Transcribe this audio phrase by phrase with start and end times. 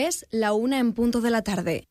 [0.00, 1.88] Es la una en punto de la tarde.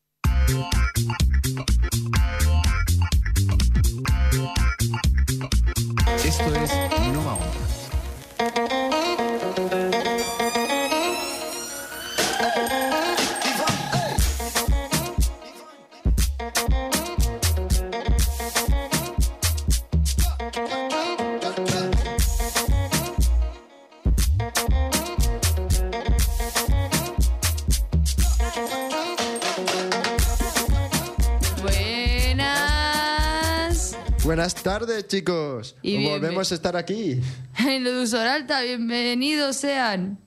[34.62, 35.76] Tardes, chicos.
[35.82, 37.20] Y Volvemos a estar aquí.
[37.58, 40.18] En Luz Alta, bienvenidos sean.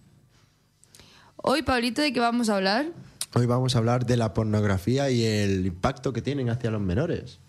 [1.37, 2.87] Hoy, Pablito, ¿de qué vamos a hablar?
[3.33, 7.39] Hoy vamos a hablar de la pornografía y el impacto que tienen hacia los menores.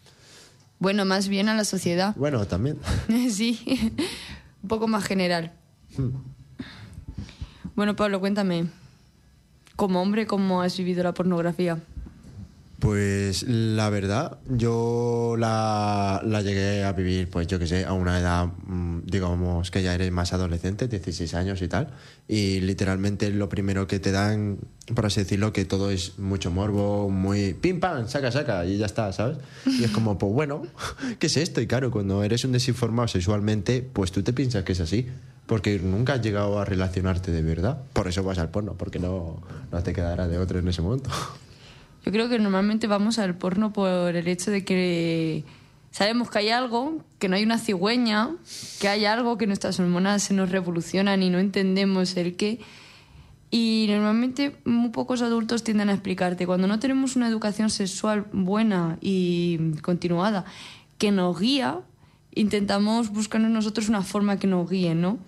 [0.78, 2.14] Bueno, más bien a la sociedad.
[2.16, 2.78] Bueno, también.
[3.30, 3.60] sí,
[4.62, 5.52] un poco más general.
[5.96, 6.10] Hmm.
[7.74, 8.66] Bueno, Pablo, cuéntame.
[9.76, 11.78] Como hombre, ¿cómo has vivido la pornografía?
[12.82, 18.18] Pues la verdad, yo la, la llegué a vivir, pues yo que sé, a una
[18.18, 21.90] edad, mm, digamos, que ya eres más adolescente, 16 años y tal.
[22.26, 24.58] Y literalmente lo primero que te dan,
[24.96, 28.86] por así decirlo, que todo es mucho morbo, muy pim pam, saca, saca, y ya
[28.86, 29.38] está, ¿sabes?
[29.64, 30.62] Y es como, pues bueno,
[31.20, 31.60] ¿qué es esto?
[31.60, 35.06] Y claro, cuando eres un desinformado sexualmente, pues tú te piensas que es así.
[35.46, 37.80] Porque nunca has llegado a relacionarte de verdad.
[37.92, 41.10] Por eso vas al porno, porque no, no te quedará de otro en ese momento.
[42.04, 45.44] Yo creo que normalmente vamos al porno por el hecho de que
[45.92, 48.30] sabemos que hay algo, que no hay una cigüeña,
[48.80, 52.58] que hay algo que nuestras hormonas se nos revolucionan y no entendemos el qué.
[53.50, 56.46] Y normalmente muy pocos adultos tienden a explicarte.
[56.46, 60.44] Cuando no tenemos una educación sexual buena y continuada
[60.98, 61.80] que nos guía,
[62.34, 65.18] intentamos buscarnos nosotros una forma que nos guíe, ¿no?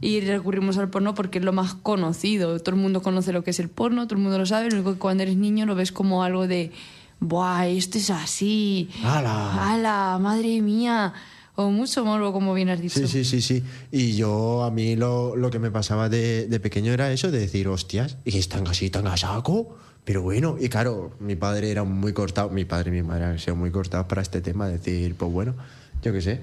[0.00, 2.58] Y recurrimos al porno porque es lo más conocido.
[2.60, 4.70] Todo el mundo conoce lo que es el porno, todo el mundo lo sabe.
[4.70, 6.72] Lo único que cuando eres niño lo ves como algo de,
[7.20, 8.88] ¡buah, esto es así!
[9.02, 9.72] ¡Hala!
[9.72, 11.12] ¡Hala, madre mía!
[11.54, 12.98] O mucho morbo, como bien has dicho.
[12.98, 13.62] Sí, sí, sí, sí.
[13.90, 17.40] Y yo, a mí lo, lo que me pasaba de, de pequeño era eso, de
[17.40, 19.76] decir, hostias, y están así, tan a saco.
[20.04, 23.38] Pero bueno, y claro, mi padre era muy cortado, mi padre y mi madre han
[23.38, 25.54] sido muy cortados para este tema, decir, pues bueno,
[26.02, 26.40] yo qué sé.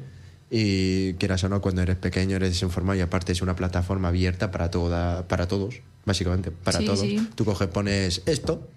[0.52, 4.50] Y quieras o no, cuando eres pequeño eres desinformado y aparte es una plataforma abierta
[4.50, 7.00] para, toda, para todos, básicamente, para Sí, todos.
[7.02, 7.28] sí.
[7.36, 8.68] Tú coges, pones esto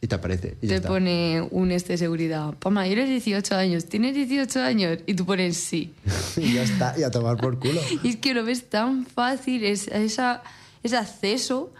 [0.00, 0.56] y te aparece.
[0.60, 0.88] Y ya Te está.
[0.88, 2.54] pone un este de seguridad.
[2.58, 4.98] Pama, eres 18 años, tienes 18 años.
[5.06, 5.94] Y tú pones sí.
[6.36, 7.80] y ya está, y a tomar por culo.
[8.02, 10.42] Y es que lo ves tan fácil, es, esa,
[10.82, 11.72] ese acceso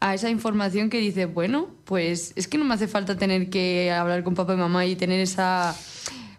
[0.00, 3.90] a esa información que dices, bueno, pues es que no me hace falta tener que
[3.90, 5.74] hablar con papá y mamá y tener esa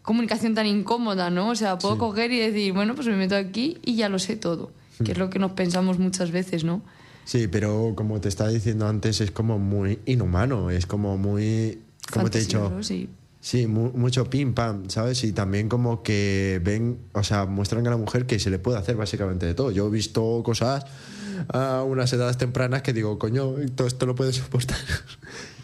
[0.03, 1.49] comunicación tan incómoda, ¿no?
[1.49, 4.35] O sea, puedo coger y decir, bueno, pues me meto aquí y ya lo sé
[4.35, 4.71] todo,
[5.03, 6.81] que es lo que nos pensamos muchas veces, ¿no?
[7.25, 11.79] Sí, pero como te estaba diciendo antes, es como muy inhumano, es como muy,
[12.11, 13.09] como te he dicho, sí.
[13.39, 15.23] sí, mu- mucho pim pam, ¿sabes?
[15.23, 18.77] Y también como que ven, o sea, muestran a la mujer que se le puede
[18.77, 19.71] hacer básicamente de todo.
[19.71, 20.83] Yo he visto cosas
[21.47, 24.77] a unas edades tempranas que digo, coño, todo esto lo puedes soportar.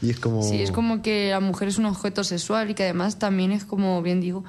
[0.02, 0.44] Y es como...
[0.44, 3.66] Sí, es como que la mujer es un objeto sexual y que además también es
[3.66, 4.44] como, bien digo,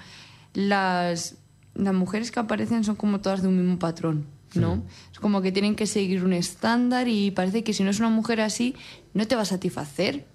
[0.54, 1.36] las,
[1.74, 4.82] las mujeres que aparecen son como todas de un mismo patrón, ¿no?
[5.12, 8.10] Es como que tienen que seguir un estándar y parece que si no es una
[8.10, 8.74] mujer así,
[9.14, 10.26] no te va a satisfacer.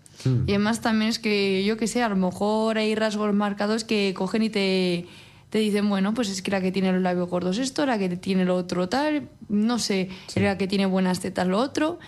[0.47, 4.13] Y además también es que, yo que sé, a lo mejor hay rasgos marcados que
[4.15, 5.05] cogen y te,
[5.49, 8.09] te dicen, bueno, pues es que la que tiene los labios gordos esto, la que
[8.17, 11.99] tiene lo otro tal, no sé, la que tiene buenas tetas lo otro.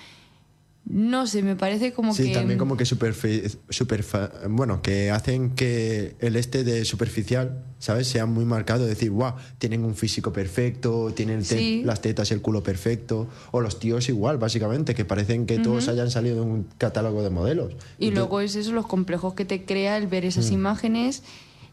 [0.89, 2.33] No sé, me parece como Sí, que...
[2.33, 8.07] también como que superfi- superfa- bueno, que hacen que el este de superficial, ¿sabes?
[8.07, 11.81] Sea muy marcado, decir, guau, tienen un físico perfecto, tienen te- Sí.
[11.83, 15.89] las tetas y el culo perfecto, o los tíos igual, básicamente, que parecen que todos
[15.89, 17.73] hayan salido de un catálogo de modelos.
[17.99, 20.27] Y Entonces- luego es eso, los complejos que te crea el ver Mm.
[20.27, 21.21] esas imágenes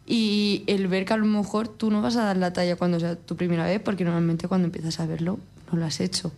[0.07, 2.99] y el ver que a lo mejor tú no vas a dar la talla cuando
[2.99, 5.39] sea tu primera vez, porque normalmente cuando empiezas a verlo
[5.73, 6.33] no lo has hecho.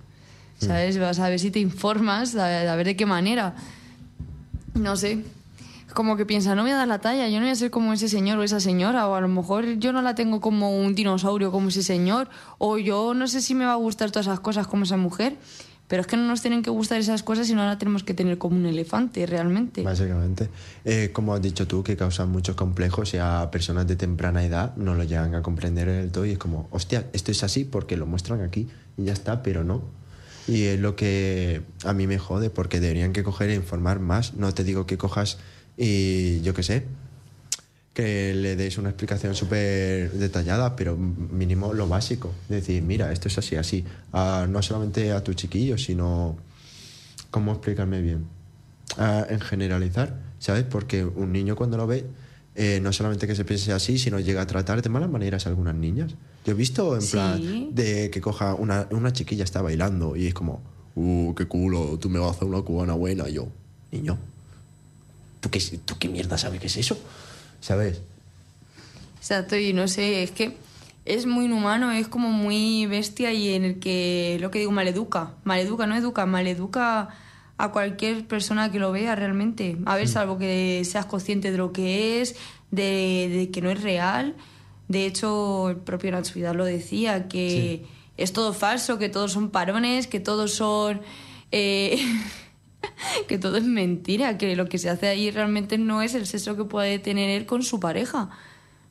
[0.60, 0.64] Mm.
[0.66, 0.98] ¿Sabes?
[0.98, 3.54] Vas a ver si te informas, a, a ver de qué manera.
[4.74, 5.24] No sé.
[5.94, 7.94] Como que piensa, no voy a dar la talla, yo no voy a ser como
[7.94, 10.94] ese señor o esa señora, o a lo mejor yo no la tengo como un
[10.94, 14.40] dinosaurio como ese señor, o yo no sé si me va a gustar todas esas
[14.40, 15.36] cosas como esa mujer,
[15.88, 18.12] pero es que no nos tienen que gustar esas cosas y no la tenemos que
[18.12, 19.82] tener como un elefante realmente.
[19.82, 20.50] Básicamente,
[20.84, 24.76] Eh, como has dicho tú, que causan muchos complejos y a personas de temprana edad
[24.76, 27.96] no lo llegan a comprender del todo y es como, hostia, esto es así porque
[27.96, 28.68] lo muestran aquí
[28.98, 29.80] y ya está, pero no.
[30.48, 34.34] Y es lo que a mí me jode porque deberían que coger e informar más.
[34.34, 35.38] No te digo que cojas
[35.76, 36.84] y yo qué sé,
[37.94, 42.32] que le des una explicación súper detallada, pero mínimo lo básico.
[42.48, 43.84] Decir, mira, esto es así, así.
[44.12, 46.36] A- no solamente a tu chiquillo, sino...
[47.30, 48.26] ¿Cómo explicarme bien?
[48.98, 50.64] a- en generalizar, ¿sabes?
[50.64, 52.04] Porque un niño cuando lo ve,
[52.56, 55.50] eh, no solamente que se piense así, sino llega a tratar de malas maneras a
[55.50, 56.14] algunas niñas.
[56.44, 57.12] Yo he visto en Sí.
[57.12, 60.62] plan de que coja una, una chiquilla está bailando y es como,
[60.94, 63.28] uh, qué culo, tú me vas a hacer una cubana buena.
[63.28, 63.48] Y yo,
[63.92, 64.18] niño,
[65.40, 66.98] ¿tú qué, ¿tú qué mierda sabes qué es eso?
[67.60, 68.00] ¿Sabes?
[69.18, 70.56] Exacto, y no sé, es que
[71.04, 75.34] es muy inhumano, es como muy bestia y en el que, lo que digo, maleduca.
[75.44, 77.08] Maleduca, no educa, maleduca
[77.58, 79.76] a cualquier persona que lo vea realmente.
[79.86, 82.36] A ver, salvo que seas consciente de lo que es,
[82.70, 84.34] de, de que no es real.
[84.88, 87.86] De hecho, el propio Nacho Vidal lo decía, que
[88.16, 91.00] es todo falso, que todos son parones, que todos son...
[91.50, 91.98] eh,
[93.28, 96.56] que todo es mentira, que lo que se hace ahí realmente no es el sexo
[96.56, 98.30] que puede tener él con su pareja.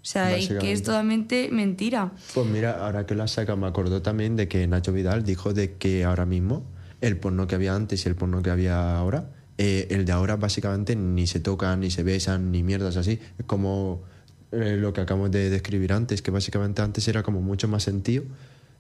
[0.02, 2.12] O sea, y que es totalmente mentira.
[2.34, 5.78] Pues mira, ahora que la saca, me acordó también de que Nacho Vidal dijo de
[5.78, 6.64] que ahora mismo
[7.06, 10.36] el porno que había antes y el porno que había ahora, eh, el de ahora
[10.38, 13.20] básicamente ni se tocan, ni se besan, ni mierdas así.
[13.38, 14.04] Es como
[14.52, 18.24] eh, lo que acabamos de describir antes, que básicamente antes era como mucho más sentido.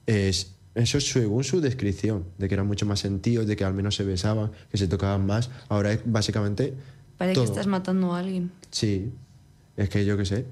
[0.07, 3.73] Es, eso es según su descripción, de que era mucho más sentido, de que al
[3.73, 5.51] menos se besaban, que se tocaban más.
[5.69, 6.73] Ahora es básicamente...
[7.17, 7.45] Parece todo.
[7.45, 8.51] que estás matando a alguien.
[8.71, 9.11] Sí,
[9.77, 10.45] es que yo qué sé.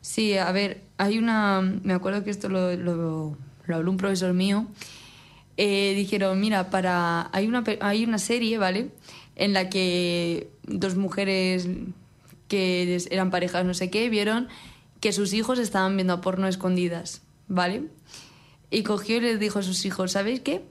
[0.00, 1.60] Sí, a ver, hay una.
[1.60, 3.36] Me acuerdo que esto lo, lo,
[3.66, 4.66] lo habló un profesor mío.
[5.56, 7.30] Eh, dijeron, mira, para.
[7.32, 8.90] Hay una, hay una serie, ¿vale?
[9.36, 11.68] En la que dos mujeres
[12.48, 14.48] que eran parejas, no sé qué, vieron
[15.00, 17.88] que sus hijos estaban viendo porno escondidas, ¿vale?
[18.70, 20.62] Y cogió y les dijo a sus hijos, ¿sabéis qué?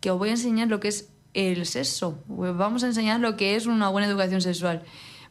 [0.00, 2.18] Que os voy a enseñar lo que es el sexo.
[2.28, 4.84] Os Vamos a enseñar lo que es una buena educación sexual.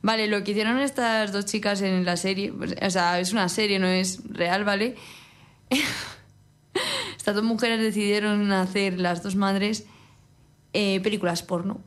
[0.04, 3.80] Vale, lo que hicieron estas dos chicas en la serie, o sea, es una serie,
[3.80, 4.96] no es real, ¿vale?
[7.18, 9.86] Estas dos mujeres decidieron hacer, las dos madres,
[10.74, 11.82] eh, películas porno.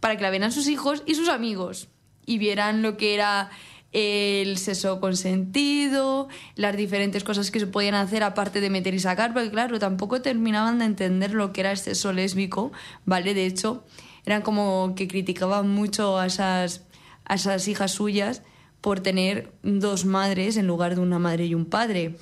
[0.00, 1.88] Para que la vieran sus hijos y sus amigos.
[2.26, 3.50] Y vieran lo que era
[3.94, 9.32] el sexo consentido, las diferentes cosas que se podían hacer aparte de meter y sacar,
[9.32, 12.72] porque claro, tampoco terminaban de entender lo que era el sexo lésbico,
[13.04, 13.34] ¿vale?
[13.34, 13.84] De hecho,
[14.26, 16.82] eran como que criticaban mucho a esas,
[17.24, 18.42] a esas hijas suyas
[18.80, 22.16] por tener dos madres en lugar de una madre y un padre.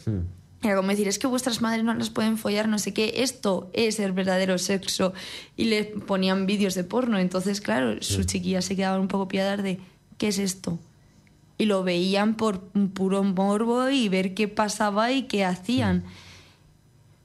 [0.62, 3.68] Era como decir, es que vuestras madres no las pueden follar, no sé qué, esto
[3.72, 5.12] es el verdadero sexo.
[5.56, 7.18] Y le ponían vídeos de porno.
[7.18, 9.80] Entonces, claro, sus chiquillas se quedaban un poco piadas de,
[10.18, 10.78] ¿qué es esto?
[11.58, 16.04] Y lo veían por un puro morbo y ver qué pasaba y qué hacían.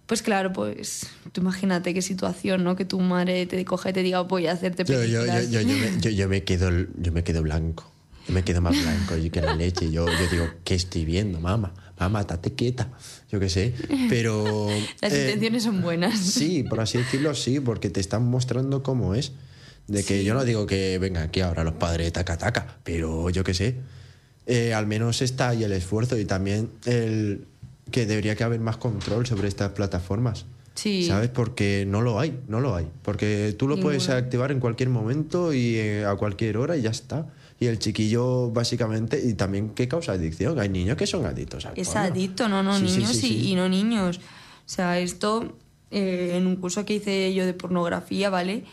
[0.08, 2.76] Pues claro, pues tú imagínate qué situación, ¿no?
[2.76, 5.50] Que tu madre te coja y te diga, voy a hacerte Yo, yo, yo, películas.
[5.52, 7.92] yo, yo me, yo- me quedo, yo me quedo blanco.
[8.28, 9.92] Yo me quedo más blanco que la leche.
[9.92, 11.74] Yo, yo digo, ¿qué estoy viendo, mamá?
[12.00, 12.92] Mamá, estate quieta.
[13.32, 13.74] Yo qué sé.
[14.10, 14.68] Pero.
[15.02, 16.20] Las eh, intenciones son buenas.
[16.20, 19.32] Sí, por así decirlo, sí, porque te están mostrando cómo es.
[19.88, 20.26] De que Sí.
[20.26, 23.76] yo no digo que venga aquí ahora los padres taca taca, pero yo qué sé.
[24.46, 27.46] Eh, al menos está ahí el esfuerzo y también el
[27.92, 30.46] que debería que haber más control sobre estas plataformas.
[30.76, 31.06] Sí.
[31.08, 31.30] ¿Sabes?
[31.30, 32.88] Porque no lo hay, no lo hay.
[33.02, 36.92] Porque tú lo puedes activar en cualquier momento y eh, a cualquier hora y ya
[36.92, 37.28] está.
[37.60, 40.60] Y el chiquillo, básicamente, y también, ¿qué causa adicción?
[40.60, 42.02] Hay niños que son adictos al Es porno.
[42.02, 43.50] adicto, no, no, Sí, niños sí, y, sí.
[43.52, 44.18] y no niños.
[44.18, 45.58] O sea, esto
[45.90, 48.64] eh, en un curso que hice yo de pornografía, ¿vale?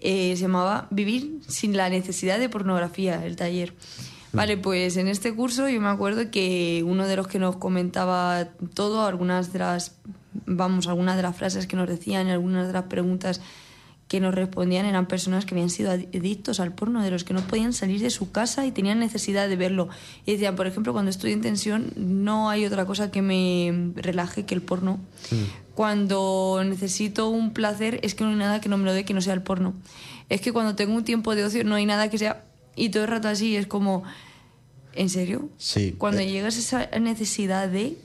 [0.00, 3.72] Eh, se llamaba Vivir sin la necesidad de pornografía, el taller.
[4.32, 4.36] Mm.
[4.36, 8.48] Vale, pues en este curso yo me acuerdo que uno de los que nos comentaba
[8.74, 9.94] todo, algunas de las,
[10.46, 13.40] vamos, algunas de las frases que nos decían, algunas de las preguntas
[14.08, 17.40] que nos respondían eran personas que habían sido adictos al porno, de los que no
[17.40, 19.88] podían salir de su casa y tenían necesidad de verlo.
[20.26, 24.44] Y decían, por ejemplo, cuando estoy en tensión no hay otra cosa que me relaje
[24.44, 25.00] que el porno.
[25.74, 29.14] Cuando necesito un placer es que no hay nada que no me lo dé que
[29.14, 29.74] no sea el porno.
[30.28, 32.44] Es que cuando tengo un tiempo de ocio no hay nada que sea...
[32.76, 34.04] Y todo el rato así es como...
[34.94, 35.48] ¿En serio?
[35.58, 35.94] Sí.
[35.98, 37.96] Cuando Eh, llegas a esa necesidad de...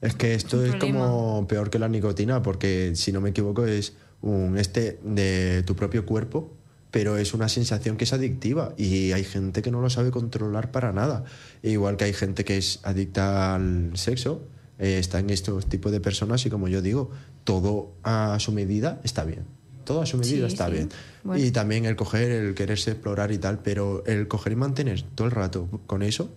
[0.00, 1.06] Es que esto es, problema.
[1.06, 5.76] como peor que la nicotina, porque si no me equivoco es un este de tu
[5.76, 6.52] propio cuerpo,
[6.90, 10.70] pero es una sensación que es adictiva y hay gente que no lo sabe controlar
[10.70, 11.24] para nada.
[11.62, 14.42] Igual que hay gente que es adicta al sexo,
[14.78, 17.10] eh, está en estos tipos de personas y como yo digo,
[17.44, 19.44] todo a su medida está bien.
[19.84, 20.72] Todo a su medida Sí, está sí.
[20.72, 20.88] bien.
[21.24, 21.42] Bueno.
[21.42, 25.26] Y también el coger, el quererse explorar y tal, pero el coger y mantener todo
[25.26, 26.30] el rato con eso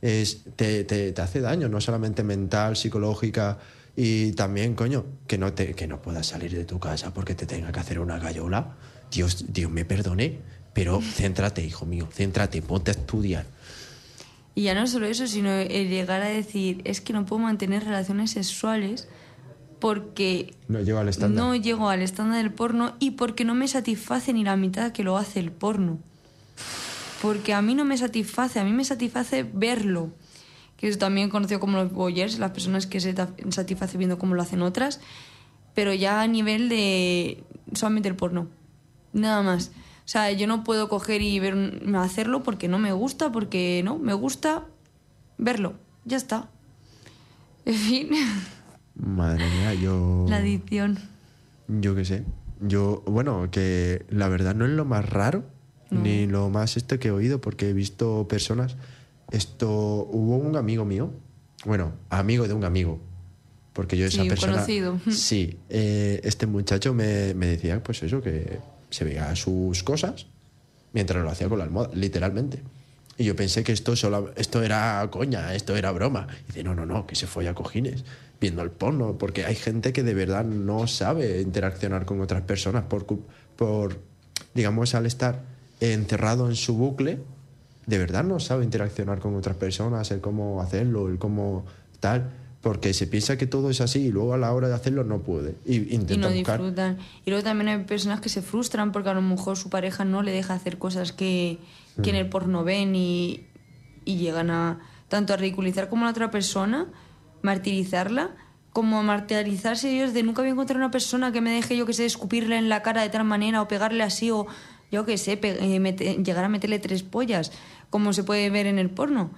[0.00, 3.58] es, te, te, te hace daño, no solamente mental, psicológica
[3.96, 7.46] y también, coño, que no, te, que no puedas salir de tu casa porque te
[7.46, 8.76] tenga que hacer una gallola.
[9.10, 10.40] Dios, Dios me perdone,
[10.74, 13.46] pero céntrate, hijo mío, céntrate, ponte a estudiar.
[14.54, 17.84] Y ya no solo eso, sino el llegar a decir, es que no puedo mantener
[17.84, 19.08] relaciones sexuales
[19.80, 21.44] porque No llego al estándar.
[21.44, 25.04] no llego al estándar del porno y porque no me satisface ni la mitad que
[25.04, 25.98] lo hace el porno.
[27.20, 30.10] Porque a mí no me satisface, a mí me satisface verlo.
[30.76, 34.34] Que es también conocido como los voyeurs, las personas que se ta- satisface viendo cómo
[34.34, 35.00] lo hacen otras.
[35.74, 37.42] Pero ya a nivel de
[37.74, 38.48] solamente el porno.
[39.12, 39.72] Nada más.
[40.04, 43.80] O sea, yo no puedo coger y ver, un- hacerlo porque no me gusta, porque
[43.84, 44.64] no, me gusta
[45.38, 45.74] verlo.
[46.04, 46.48] Ya está.
[47.66, 48.08] En fin,
[48.94, 50.24] Madre mía, yo.
[50.28, 50.98] la adicción.
[51.68, 52.24] Yo qué sé.
[52.60, 55.44] Yo, bueno, que la verdad no es lo más raro,
[55.90, 58.76] ni lo más esto que he oído, porque he visto personas.
[59.30, 61.10] Esto, hubo un amigo mío,
[61.64, 63.00] bueno, amigo de un amigo,
[63.72, 64.52] porque yo esa Sí, persona.
[64.54, 65.00] conocido.
[65.10, 68.58] Sí, eh, este muchacho me, me decía, pues eso, que
[68.90, 70.26] se veía sus cosas
[70.92, 72.62] mientras lo hacía con la almohada, literalmente.
[73.18, 76.26] Y yo pensé que esto solo, esto era coña, esto era broma.
[76.44, 78.04] Y dice, no, no, no, que se fue a cojines
[78.40, 82.84] viendo el porno, porque hay gente que de verdad no sabe interaccionar con otras personas
[82.84, 83.06] por,
[83.56, 83.98] por
[84.54, 85.42] digamos, al estar
[85.80, 87.18] encerrado en su bucle,
[87.86, 91.64] de verdad no sabe interaccionar con otras personas, el cómo hacerlo, el cómo
[92.00, 95.04] tal, porque se piensa que todo es así y luego a la hora de hacerlo
[95.04, 95.54] no puede.
[95.64, 96.58] Y y no buscar.
[96.58, 96.98] disfrutan.
[97.24, 100.22] Y luego también hay personas que se frustran porque a lo mejor su pareja no
[100.22, 101.58] le deja hacer cosas que,
[102.02, 103.46] que en el porno ven y,
[104.04, 106.86] y llegan a tanto a ridiculizar como a la otra persona,
[107.42, 108.34] martirizarla,
[108.72, 111.86] como a martirizarse ellos de nunca voy a encontrar una persona que me deje, yo
[111.86, 114.46] que sé, escupirle en la cara de tal manera o pegarle así o
[114.92, 117.52] yo que sé, eh, llegar a meterle tres pollas,
[117.90, 119.30] como se puede ver en el porno.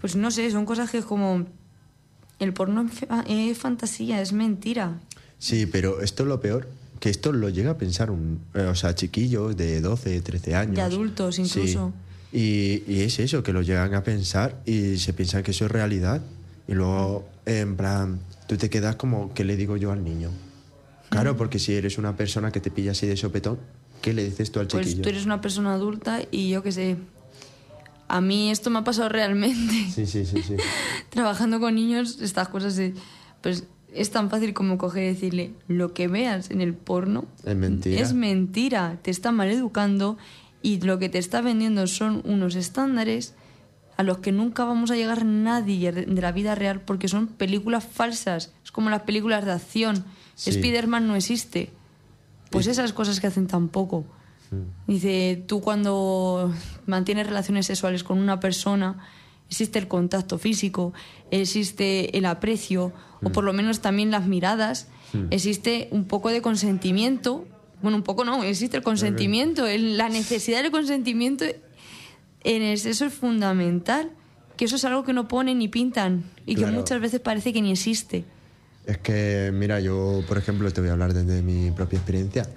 [0.00, 1.46] Pues no sé, son cosas que es como...
[2.38, 4.98] El porno es fa- es fantasía, es mentira.
[5.38, 8.74] Sí, pero esto es lo peor, que esto lo llega a pensar un, eh, o
[8.74, 10.76] sea, chiquillos de 12, 13 años.
[10.76, 11.42] De adultos Sí.
[11.42, 11.92] incluso.
[12.32, 15.70] Y, y es eso, que lo llegan a pensar y se piensan que eso es
[15.70, 16.22] realidad.
[16.68, 20.30] Y luego, en plan, tú te quedas como, ¿qué le digo yo al niño?
[21.08, 23.58] Claro, porque si eres una persona que te pilla así de sopetón,
[24.00, 25.02] ¿qué le dices tú al Pues chiquillo?
[25.02, 26.96] tú eres una persona adulta y yo qué sé.
[28.08, 29.74] A mí esto me ha pasado realmente.
[29.94, 30.56] Sí, sí, sí, sí.
[31.10, 32.94] Trabajando con niños, estas cosas de,
[33.40, 37.56] pues es tan fácil como coger y decirle lo que veas en el porno Es
[37.56, 38.00] mentira.
[38.00, 40.16] es mentira, te está mal educando
[40.62, 43.34] y lo que te está vendiendo son unos estándares
[43.96, 47.26] a los que nunca vamos a llegar nadie de de la vida real porque son
[47.26, 48.52] películas falsas.
[48.64, 50.04] Es como las películas de acción.
[50.36, 50.50] Sí.
[50.50, 51.70] Spider-Man no existe.
[52.50, 54.04] Pues esas cosas que hacen tampoco.
[54.88, 56.52] Dice, tú cuando
[56.86, 58.98] mantienes relaciones sexuales con una persona,
[59.48, 60.92] existe el contacto físico,
[61.30, 62.92] existe el aprecio,
[63.22, 64.88] o por lo menos también las miradas,
[65.30, 67.46] existe un poco de consentimiento.
[67.82, 71.44] Bueno, un poco no, existe el consentimiento, el- la necesidad del consentimiento
[72.42, 74.10] en el sexo es fundamental,
[74.56, 77.62] que eso es algo que no ponen ni pintan y que muchas veces parece que
[77.62, 78.24] ni existe.
[78.86, 82.48] Es que, mira, yo, por ejemplo, te voy a hablar desde mi propia experiencia.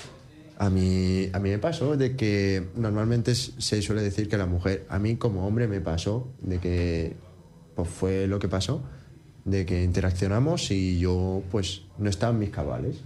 [0.58, 4.86] A mí, a mí me pasó de que normalmente se suele decir que la mujer,
[4.88, 7.16] a mí como hombre me pasó de que
[7.76, 8.84] pues fue lo que pasó,
[9.46, 12.98] de que interaccionamos y yo pues no estaba en mis cabales,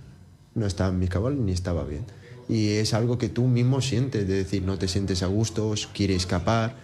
[0.56, 2.06] no estaba en mis cabales ni estaba bien.
[2.50, 6.18] Y es algo que tú mismo sientes, de decir, no te sientes a gusto, quieres
[6.18, 6.76] escapar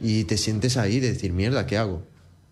[0.00, 2.02] y te sientes ahí de decir, mierda, ¿qué hago?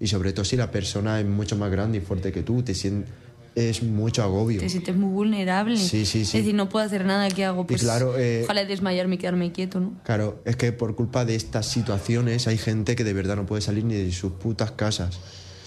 [0.00, 2.74] Y sobre todo si la persona es mucho más grande y fuerte que tú, te
[2.74, 3.10] sientes,
[3.58, 4.60] es mucho agobio.
[4.60, 5.76] Te sientes muy vulnerable.
[5.76, 6.38] Sí, sí, sí.
[6.38, 7.66] Es decir, no puedo hacer nada, ¿qué hago?
[7.66, 9.92] Pues claro, eh, ojalá desmayarme y quedarme quieto, ¿no?
[10.04, 13.62] Claro, es que por culpa de estas situaciones hay gente que de verdad no puede
[13.62, 15.18] salir ni de sus putas casas.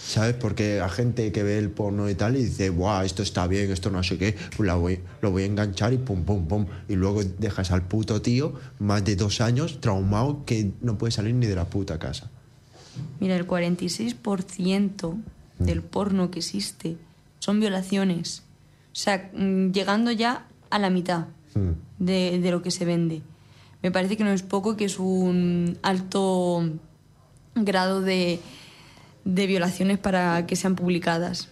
[0.04, 0.34] ¿Sabes?
[0.34, 3.72] Porque hay gente que ve el porno y tal y dice, ¡buah, esto está bien,
[3.72, 4.36] esto no sé qué!
[4.58, 6.66] Pues la voy, lo voy a enganchar y pum, pum, pum.
[6.90, 11.36] Y luego dejas al puto tío, más de dos años, traumado, que no puede salir
[11.36, 12.30] ni de la puta casa.
[13.22, 15.16] Mira, el 46%
[15.60, 16.98] del porno que existe
[17.42, 18.44] son violaciones.
[18.94, 21.72] O sea, mm, llegando ya a la mitad Mm.
[22.00, 23.22] de, de lo que se vende.
[23.84, 26.64] Me parece que no es poco, que es un alto
[27.56, 28.40] grado de,
[29.26, 31.50] de violaciones para que sean publicadas.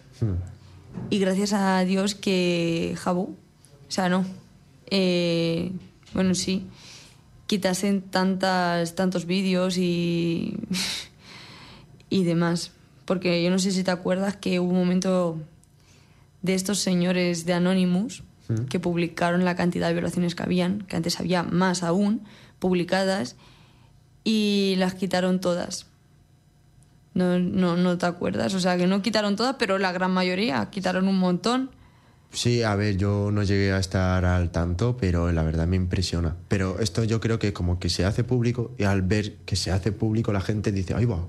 [1.09, 4.25] Y gracias a Dios que Jabo, o sea, no,
[4.89, 5.71] eh,
[6.13, 6.63] bueno, sí,
[7.47, 10.55] quitasen tantas, tantos vídeos y,
[12.09, 12.71] y demás.
[13.05, 15.37] Porque yo no sé si te acuerdas que hubo un momento
[16.41, 18.23] de estos señores de Anonymous
[18.69, 22.23] que publicaron la cantidad de violaciones que habían, que antes había más aún,
[22.57, 23.35] publicadas,
[24.23, 25.85] y las quitaron todas.
[27.13, 28.53] No, no, no te acuerdas.
[28.55, 31.69] O sea, que no quitaron todas, pero la gran mayoría quitaron un montón.
[32.31, 36.35] Sí, a ver, yo no llegué a estar al tanto, pero la verdad me impresiona.
[36.47, 39.71] Pero esto yo creo que como que se hace público y al ver que se
[39.71, 41.27] hace público la gente dice, ay va,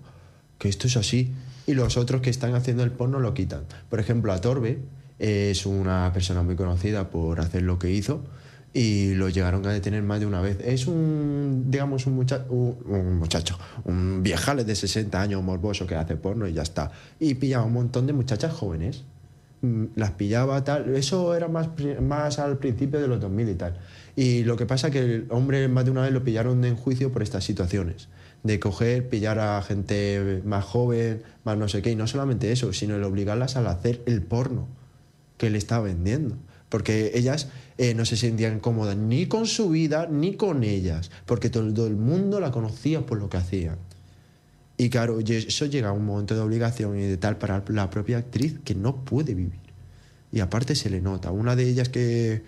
[0.58, 1.32] que esto es así.
[1.66, 3.64] Y los otros que están haciendo el porno lo quitan.
[3.88, 4.78] Por ejemplo, a Torbe,
[5.20, 8.24] es una persona muy conocida por hacer lo que hizo
[8.72, 10.58] y lo llegaron a detener más de una vez.
[10.64, 16.16] Es un, digamos, un, mucha- un, muchacho, un viejales de 60 años morboso que hace
[16.16, 16.90] porno y ya está.
[17.18, 19.02] Y pillaba un montón de muchachas jóvenes.
[19.62, 20.94] Mm, Las pillaba tal.
[20.96, 21.68] Eso era más,
[22.00, 23.76] más al principio de los 2000 y tal.
[24.16, 27.12] Y lo que pasa que el hombre más de una vez lo pillaron en juicio
[27.12, 28.08] por estas situaciones.
[28.42, 31.90] De coger, pillar a gente más joven, más no sé qué.
[31.90, 34.66] Y no solamente eso, sino el obligarlas a hacer el porno
[35.40, 36.36] que él estaba vendiendo.
[36.68, 41.10] Porque ellas eh, no se sentían cómodas ni con su vida ni con ellas.
[41.24, 43.78] Porque todo el mundo la conocía por lo que hacían.
[44.76, 48.18] Y claro, eso llega a un momento de obligación y de tal para la propia
[48.18, 49.60] actriz que no puede vivir.
[50.30, 51.30] Y aparte se le nota.
[51.30, 52.42] Una de ellas que,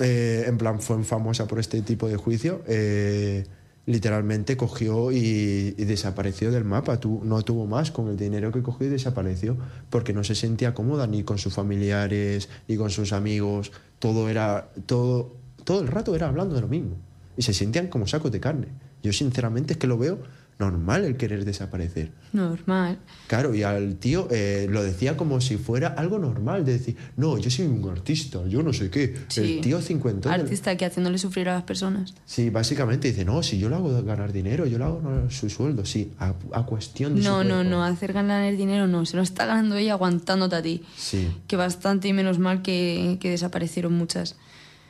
[0.00, 3.44] eh, en plan, fue famosa por este tipo de juicio, eh,
[3.86, 6.98] literalmente cogió y, desapareció del mapa.
[7.00, 9.56] Tu- no tuvo más con el dinero que cogió y desapareció
[9.90, 13.72] porque no se sentía cómoda ni con sus familiares ni con sus amigos.
[13.98, 15.32] Todo era todo
[15.64, 16.96] todo el rato era hablando de lo mismo
[17.36, 18.68] y se sentían como sacos de carne.
[19.02, 20.18] Yo sinceramente es que lo veo
[20.58, 22.12] normal el querer desaparecer.
[22.32, 22.98] Normal.
[23.26, 27.36] Claro, y al tío eh, lo decía como si fuera algo normal, de decir, no,
[27.38, 29.14] yo soy un artista, yo no sé qué.
[29.28, 29.56] Sí.
[29.56, 30.32] El tío cincuentón.
[30.32, 32.14] del- Artista que haciéndole sufrir a las personas.
[32.24, 35.50] Sí, básicamente dice, no, si yo lo hago ganar dinero, yo lo hago ganar su
[35.50, 37.70] sueldo, sí, a, a cuestión de su No, no, cuerpo.
[37.70, 40.82] no, hacer ganar el dinero no, se lo está ganando ella aguantándote a ti.
[40.96, 44.36] Sí, Que bastante y menos mal que, que desaparecieron muchas.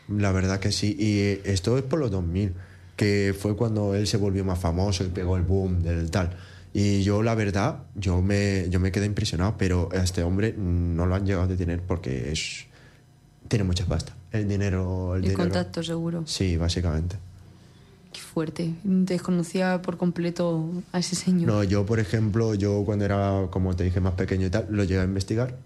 [0.08, 0.94] la verdad que sí.
[0.98, 2.52] Y eh, esto es por los 2000,
[2.96, 6.36] que fue cuando él se volvió más famoso y pegó el boom del tal.
[6.72, 11.06] Y yo, la verdad, yo me, yo me quedé impresionado, pero a este hombre no
[11.06, 12.66] lo han llegado a detener porque es
[13.48, 14.12] tiene mucha pasta.
[14.32, 15.14] El dinero...
[15.14, 15.38] El El dinero.
[15.44, 16.24] contacto seguro.
[16.26, 17.16] Sí, básicamente.
[18.12, 18.74] Qué fuerte.
[18.82, 21.48] Desconocía por completo a ese señor.
[21.48, 24.84] No, yo, por ejemplo, yo cuando era, como te dije, más pequeño y tal, lo
[24.84, 25.56] llegué a investigar.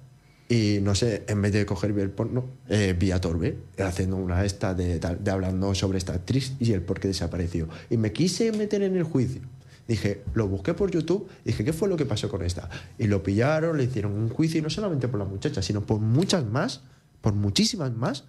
[0.50, 4.45] Y no sé, en vez de coger ver porno, eh, vi a Torbe haciendo una
[4.45, 7.69] esta de, de hablando sobre esta actriz y el por qué desapareció.
[7.89, 9.43] Y me quise meter en el juicio.
[9.86, 12.69] Dije, lo busqué por YouTube, dije, ¿qué fue lo que pasó con esta?
[12.99, 16.00] Y lo pillaron, le hicieron un juicio, y no solamente por la muchacha, sino por
[16.00, 16.82] muchas más,
[17.21, 18.25] por muchísimas más,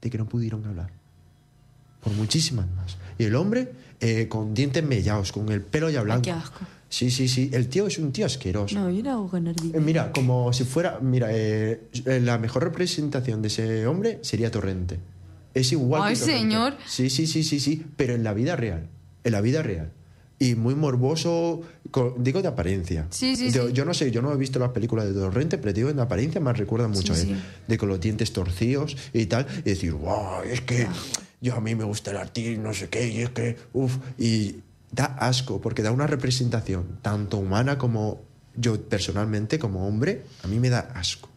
[0.00, 0.99] de que no pudieron hablar
[2.02, 2.96] por muchísimas más.
[3.18, 6.22] Y el hombre eh, con dientes mellados, con el pelo ya blanco.
[6.22, 6.60] qué asco.
[6.88, 7.50] Sí, sí, sí.
[7.52, 8.74] El tío es un tío asqueroso.
[8.76, 9.80] No, yo le hago ganar Eh, dinero.
[9.82, 10.98] mira, como si fuera.
[11.00, 14.98] Mira, eh, eh, la mejor representación de ese hombre sería Torrente.
[15.54, 16.02] Es igual.
[16.04, 16.74] Ay, que señor.
[16.88, 17.84] Sí, sí, sí, sí, sí.
[17.96, 18.88] Pero en la vida real.
[19.22, 19.92] En la vida real.
[20.40, 21.60] Y muy morboso,
[22.16, 23.06] digo de apariencia.
[23.10, 23.72] Sí, sí, yo, sí.
[23.74, 26.40] yo no sé, yo no he visto las películas de Torrente, pero digo en apariencia
[26.40, 27.36] me recuerda mucho Sí, a él.
[27.36, 27.42] sí.
[27.68, 29.46] De con los dientes torcidos y tal.
[29.58, 30.86] Y decir, wow, es que
[31.40, 33.96] yo a mí me gusta el y no sé qué, y es que, uff.
[34.18, 34.56] Y
[34.92, 38.20] da asco, porque da una representación tanto humana como
[38.56, 41.28] yo personalmente, como hombre, a mí me da asco.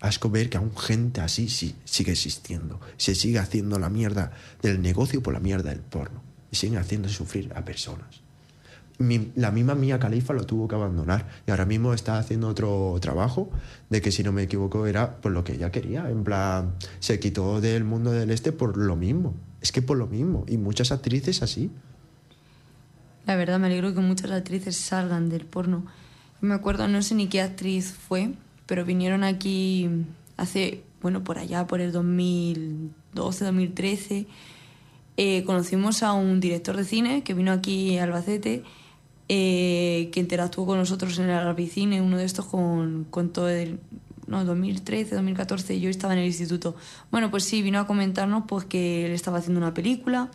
[0.00, 2.80] Asco ver que aún gente así sí, sigue existiendo.
[2.96, 6.22] Se sigue haciendo la mierda del negocio por la mierda del porno.
[6.50, 8.20] Y siguen haciendo sufrir a personas.
[8.98, 12.96] Mi- la misma Mía Califa lo tuvo que abandonar y ahora mismo está haciendo otro
[13.00, 13.50] trabajo
[13.90, 17.18] de que si no me equivoco era por lo que ella quería en plan se
[17.18, 20.92] quitó del mundo del este por lo mismo es que por lo mismo y muchas
[20.92, 21.70] actrices así
[23.26, 25.86] La verdad, me alegro que muchas actrices salgan del porno.
[26.40, 28.34] Me acuerdo, no sé ni qué actriz fue,
[28.66, 29.88] pero vinieron aquí
[30.36, 34.26] hace, bueno, por allá, por el 2012, 2013.
[35.16, 38.64] Eh, conocimos a un director de cine que vino aquí a Albacete,
[39.28, 43.78] eh, que interactuó con nosotros en el Albicine, uno de estos con, con todo el...
[44.32, 46.74] No, 2013, 2014, yo estaba en el instituto.
[47.10, 50.30] Bueno, pues sí, vino a comentarnos pues que él estaba haciendo una película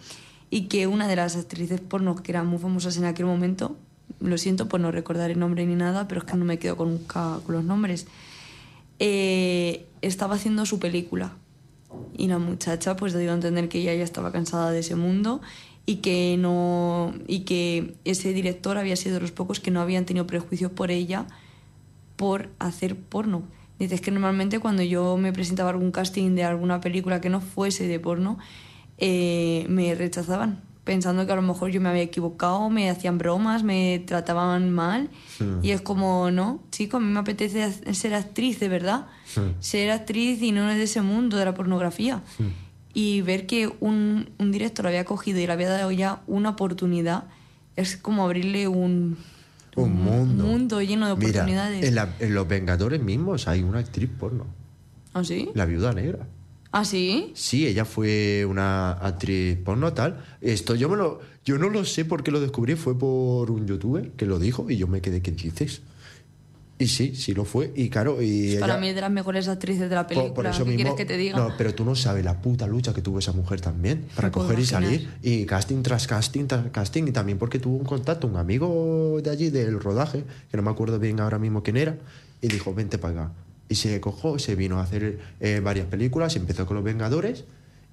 [0.52, 3.76] y que una de las actrices porno que eran muy famosas en aquel momento,
[4.20, 6.78] lo siento por no recordar el nombre ni nada, pero es que no me quedo
[6.78, 8.06] con, nunca con los nombres,
[9.00, 11.34] eh, estaba haciendo su película.
[12.16, 15.42] Y la muchacha pues dio a entender que ella ya estaba cansada de ese mundo
[15.88, 20.06] y que no y que ese director había sido de los pocos que no habían
[20.06, 21.26] tenido prejuicios por ella
[22.16, 23.57] por hacer porno.
[23.80, 27.88] Dices que normalmente cuando yo me presentaba algún casting de alguna película que no fuese
[27.88, 28.40] de porno,
[28.98, 33.64] eh, me rechazaban, pensando que a lo mejor yo me había equivocado, me hacían bromas,
[33.64, 35.10] me trataban mal.
[35.62, 39.06] Y es como, no, chico, a mí me apetece ser actriz, de verdad.
[39.60, 42.24] Ser actriz y no de ese mundo de la pornografía.
[42.94, 46.50] Y ver que un, un director lo había cogido y le había dado ya una
[46.52, 47.26] oportunidad,
[47.76, 49.18] es como abrirle un,
[49.84, 51.84] un mundo mundo lleno de Mira, oportunidades.
[51.86, 54.46] en, la- en los Vengadores mismos hay una actriz porno
[55.14, 55.50] ¿Ah, sí?
[55.54, 56.28] la viuda negra
[56.72, 57.32] ¿Ah, sí?
[57.34, 60.24] Sí, ella fue una actriz porno tal.
[60.42, 64.12] Esto yo me lo, yo no lo sé porque lo descubrí, fue por un youtuber
[64.12, 65.82] que lo dijo y yo me quedé, ¿qué dices?
[66.80, 67.72] Y sí, sí lo fue.
[67.76, 70.34] Y claro, y Para ella- mí es de las mejores actrices de la por- película.
[70.36, 71.36] por eso ¿Qué mismo- quieres que te diga?
[71.38, 74.32] No, pero tú no sabes la puta lucha que tuvo esa mujer también para Me
[74.32, 75.10] coger y salir.
[75.24, 77.08] Y casting tras casting tras casting.
[77.08, 80.70] Y también porque tuvo un contacto, un amigo de allí del rodaje, que no me
[80.70, 81.98] acuerdo bien ahora mismo quién era,
[82.42, 83.34] y dijo, vente para acá.
[83.70, 87.44] Y se cogió, se vino a hacer eh, varias películas, empezó con Los Vengadores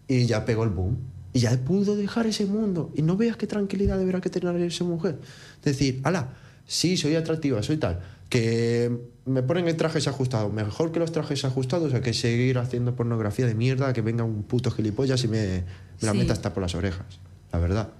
[0.07, 0.99] y ya pegó el boom.
[1.33, 2.93] Y ya pudo dejar ese mundo.
[2.95, 5.19] Y no veas qué tranquilidad deberá que tener esa mujer.
[5.65, 6.35] Decir, ala,
[6.67, 7.99] sí, soy atractiva, soy tal.
[8.35, 8.91] Que
[9.27, 10.53] me ponen en trajes ajustados.
[10.53, 14.43] Mejor que los trajes ajustados a que seguir haciendo pornografía de mierda, que venga un
[14.43, 15.63] puto gilipollas y me,
[16.01, 17.07] me la meta hasta por las orejas.
[17.53, 17.91] La verdad.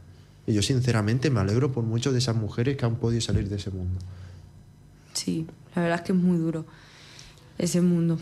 [0.45, 3.55] Y yo sinceramente me alegro por muchas de esas mujeres que han podido salir de
[3.55, 4.01] ese mundo.
[5.13, 6.67] Sí, la verdad es que es muy duro
[7.57, 8.19] ese mundo.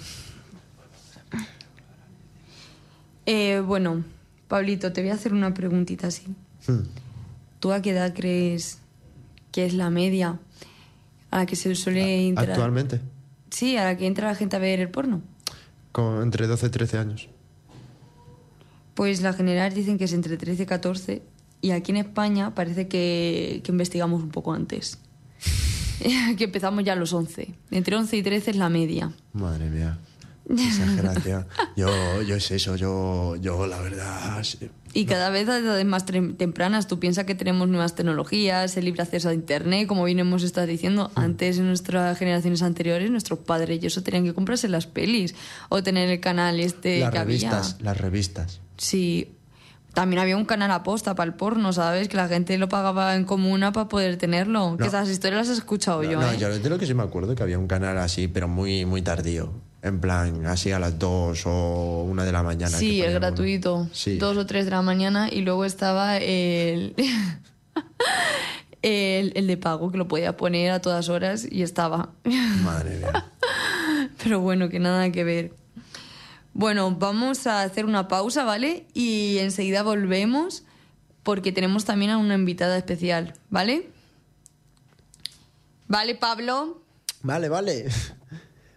[3.24, 4.04] Eh, bueno,
[4.48, 6.26] Pablito, te voy a hacer una preguntita así.
[6.66, 6.82] Hmm.
[7.58, 8.80] ¿Tú a qué edad crees
[9.50, 10.38] que es la media
[11.32, 12.50] a la que se suele entrar?
[12.50, 13.00] Actualmente,
[13.50, 15.20] Sí, a la que entra la gente a ver el porno.
[15.90, 17.28] con entre 12 y 13 años.
[18.94, 21.22] Pues la general dicen que es entre 13 y 14
[21.60, 24.98] y aquí en España parece que, que investigamos un poco antes.
[26.38, 27.54] que empezamos ya a los 11.
[27.70, 29.12] Entre 11 y 13 es la media.
[29.32, 29.98] Madre mía.
[30.48, 31.46] Exageración.
[31.76, 31.88] Yo,
[32.22, 34.42] yo es eso, yo, yo la verdad.
[34.42, 34.70] sí.
[34.94, 39.02] Y cada vez a edades más tempranas, tú piensas que tenemos nuevas tecnologías, el libre
[39.02, 41.10] acceso a Internet, como bien hemos estado diciendo.
[41.14, 41.18] Mm.
[41.20, 45.34] Antes, en nuestras generaciones anteriores, nuestros padres y eso tenían que comprarse las pelis
[45.70, 47.84] o tener el canal este las que revistas, había.
[47.84, 48.60] las revistas.
[48.76, 49.32] Sí.
[49.94, 52.08] También había un canal aposta para el porno, ¿sabes?
[52.08, 54.76] Que la gente lo pagaba en comuna para poder tenerlo.
[54.76, 54.88] Que No.
[54.88, 56.36] esas historias las he escuchado yo, no, ¿eh?
[56.38, 59.00] yo de lo que sí me acuerdo que había un canal así, pero muy, muy
[59.02, 59.52] tardío.
[59.82, 62.78] En plan, así a las 2 o una de la mañana.
[62.78, 63.88] Sí, el gratuito.
[63.92, 64.16] Sí.
[64.16, 66.94] Dos o tres de la mañana y luego estaba el,
[68.82, 72.10] el, el de pago que lo podía poner a todas horas y estaba.
[72.62, 73.32] Madre mía.
[74.22, 75.52] Pero bueno, que nada que ver.
[76.54, 78.86] Bueno, vamos a hacer una pausa, ¿vale?
[78.94, 80.62] Y enseguida volvemos
[81.24, 83.88] porque tenemos también a una invitada especial, ¿vale?
[85.88, 86.82] Vale, Pablo.
[87.22, 87.86] Vale, vale.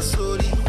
[0.00, 0.59] sorry.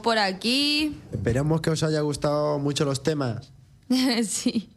[0.00, 0.96] Por aquí.
[1.12, 3.52] Esperamos que os haya gustado mucho los temas.
[4.24, 4.70] sí.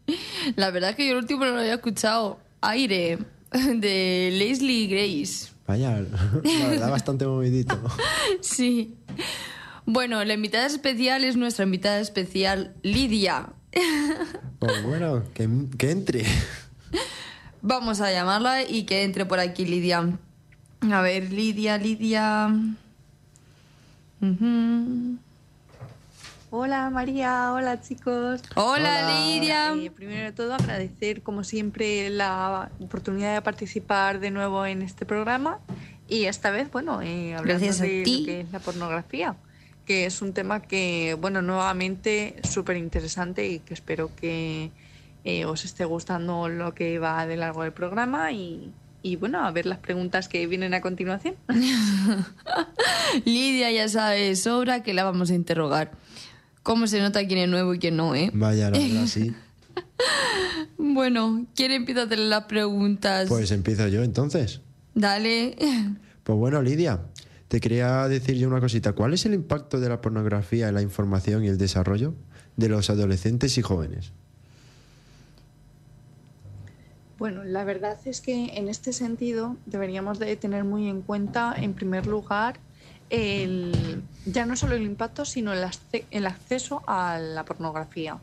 [0.55, 2.39] La verdad es que yo el último no lo había escuchado.
[2.61, 3.19] Aire,
[3.51, 5.49] de Leslie Grace.
[5.67, 5.91] Vaya,
[6.43, 7.79] la verdad, bastante movidito.
[8.41, 8.95] Sí.
[9.85, 13.53] Bueno, la invitada especial es nuestra invitada especial, Lidia.
[14.59, 16.25] Pues bueno, que, que entre.
[17.61, 20.17] Vamos a llamarla y que entre por aquí, Lidia.
[20.91, 22.49] A ver, Lidia, Lidia.
[26.49, 28.41] Hola María, hola chicos.
[28.55, 29.73] Hola, Lidia.
[29.73, 35.05] Eh, primero de todo agradecer como siempre la oportunidad de participar de nuevo en este
[35.05, 35.59] programa.
[36.07, 39.35] Y esta vez, bueno, eh, hablando Gracias de lo que es la pornografía,
[39.85, 44.71] que es un tema que, bueno, nuevamente súper interesante y que espero que
[45.25, 49.51] eh, os esté gustando lo que va de largo del programa y, y, bueno, a
[49.51, 51.35] ver las preguntas que vienen a continuación.
[53.25, 55.91] Lidia ya sabe sobra que la vamos a interrogar.
[56.63, 58.29] ¿Cómo se nota quién es nuevo y quién no, eh?
[58.33, 59.33] Vaya, la verdad, sí.
[60.77, 63.27] Bueno, ¿quién empieza a hacer las preguntas?
[63.27, 64.61] Pues empiezo yo entonces.
[64.93, 65.55] Dale.
[66.23, 67.03] Pues bueno, Lidia,
[67.47, 68.91] te quería decir yo una cosita.
[68.91, 72.15] ¿Cuál es el impacto de la pornografía en la información y el desarrollo
[72.57, 74.11] de los adolescentes y jóvenes?
[77.17, 81.73] Bueno, la verdad es que en este sentido deberíamos de tener muy en cuenta, en
[81.73, 82.59] primer lugar,
[83.09, 85.65] el, ya no solo el impacto, sino el,
[86.11, 88.19] el acceso a la pornografía.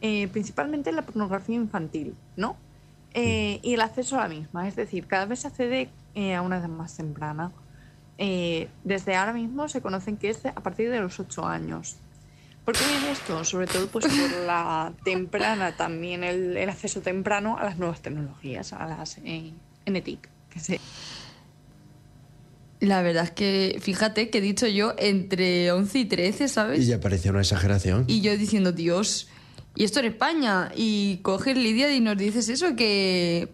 [0.00, 2.56] Eh, principalmente la pornografía infantil, ¿no?
[3.14, 6.42] Eh, y el acceso a la misma, es decir, cada vez se accede eh, a
[6.42, 7.52] una edad más temprana.
[8.84, 11.96] Desde ahora mismo se conocen que es a partir de los 8 años.
[12.70, 13.44] ¿Por qué viene esto?
[13.44, 18.72] Sobre todo pues por la temprana, también el, el acceso temprano a las nuevas tecnologías,
[18.72, 19.50] a las eh,
[19.86, 20.28] NTIC.
[20.50, 20.80] Que se,
[22.78, 26.78] La verdad es que, fíjate que he dicho yo entre 11 y 13, ¿sabes?
[26.78, 28.04] Y ya parecía una exageración.
[28.06, 29.26] Y yo diciendo, Dios,
[29.74, 30.70] y esto en España.
[30.76, 33.48] Y coges Lidia y nos dices eso, que,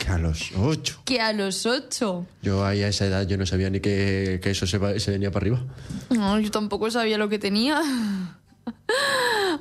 [0.00, 1.00] Que a los ocho.
[1.06, 2.26] que a los 8.
[2.42, 5.30] Yo ahí a esa edad yo no sabía ni que, que eso se, se venía
[5.30, 5.64] para arriba.
[6.10, 8.36] No, yo tampoco sabía lo que tenía.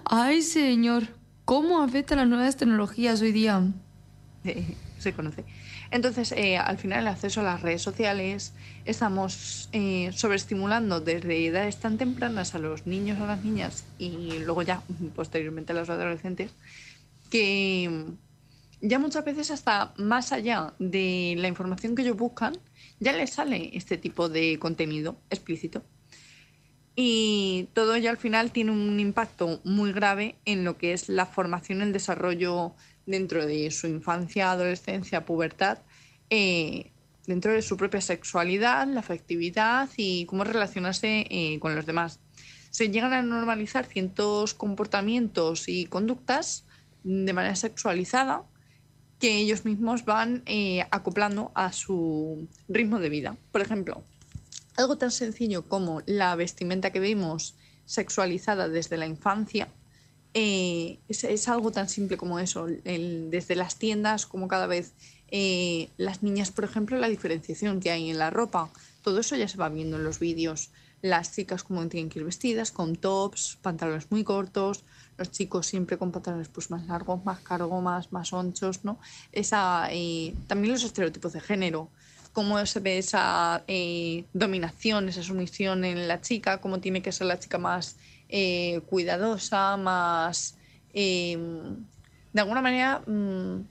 [0.05, 1.03] Ay, señor,
[1.45, 3.63] ¿cómo afecta las nuevas tecnologías hoy día?
[4.43, 5.45] eh, se conoce.
[5.91, 8.53] Entonces, eh, al final, el acceso a las redes sociales,
[8.85, 14.61] estamos eh, sobreestimulando desde edades tan tempranas a los niños, a las niñas y luego
[14.61, 14.83] ya
[15.15, 16.51] posteriormente a los adolescentes,
[17.29, 18.05] que
[18.81, 22.57] ya muchas veces hasta más allá de la información que ellos buscan,
[22.99, 25.83] ya les sale este tipo de contenido explícito.
[27.01, 31.25] Y todo ello al final tiene un impacto muy grave en lo que es la
[31.25, 32.73] formación el desarrollo
[33.05, 35.77] dentro de su infancia, adolescencia, pubertad,
[36.29, 36.91] eh,
[37.25, 42.19] dentro de su propia sexualidad, la afectividad y cómo relacionarse eh, con los demás.
[42.69, 46.65] Se llegan a normalizar ciertos comportamientos y conductas
[47.05, 48.43] de manera sexualizada
[49.19, 53.37] que ellos mismos van eh, acoplando a su ritmo de vida.
[53.53, 54.03] Por ejemplo,
[54.77, 57.55] algo tan sencillo como la vestimenta que vemos
[57.85, 59.67] sexualizada desde la infancia,
[60.33, 62.67] eh, es, es algo tan simple como eso.
[62.83, 64.93] El- desde las tiendas, como cada vez
[65.31, 69.47] eh, las niñas, por ejemplo, la diferenciación que hay en la ropa, todo eso ya
[69.47, 70.71] se va viendo en los vídeos.
[71.01, 74.83] Las chicas como tienen que ir vestidas, con tops, pantalones muy cortos,
[75.17, 78.31] los chicos siempre con pantalones pues más largos, más cargos, más, más
[78.83, 78.99] ¿no?
[79.31, 81.89] Esa, eh, también los estereotipos de género.
[82.33, 87.27] Cómo se ve esa eh, dominación, esa sumisión en la chica, cómo tiene que ser
[87.27, 87.97] la chica más
[88.29, 90.55] eh, cuidadosa, más...
[90.93, 91.37] eh,
[92.31, 93.61] de alguna manera, mm,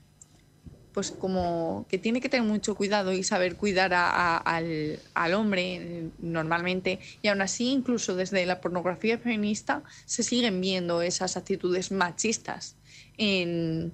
[0.93, 6.99] pues como que tiene que tener mucho cuidado y saber cuidar al hombre eh, normalmente.
[7.21, 12.75] Y aún así, incluso desde la pornografía feminista, se siguen viendo esas actitudes machistas
[13.17, 13.93] en,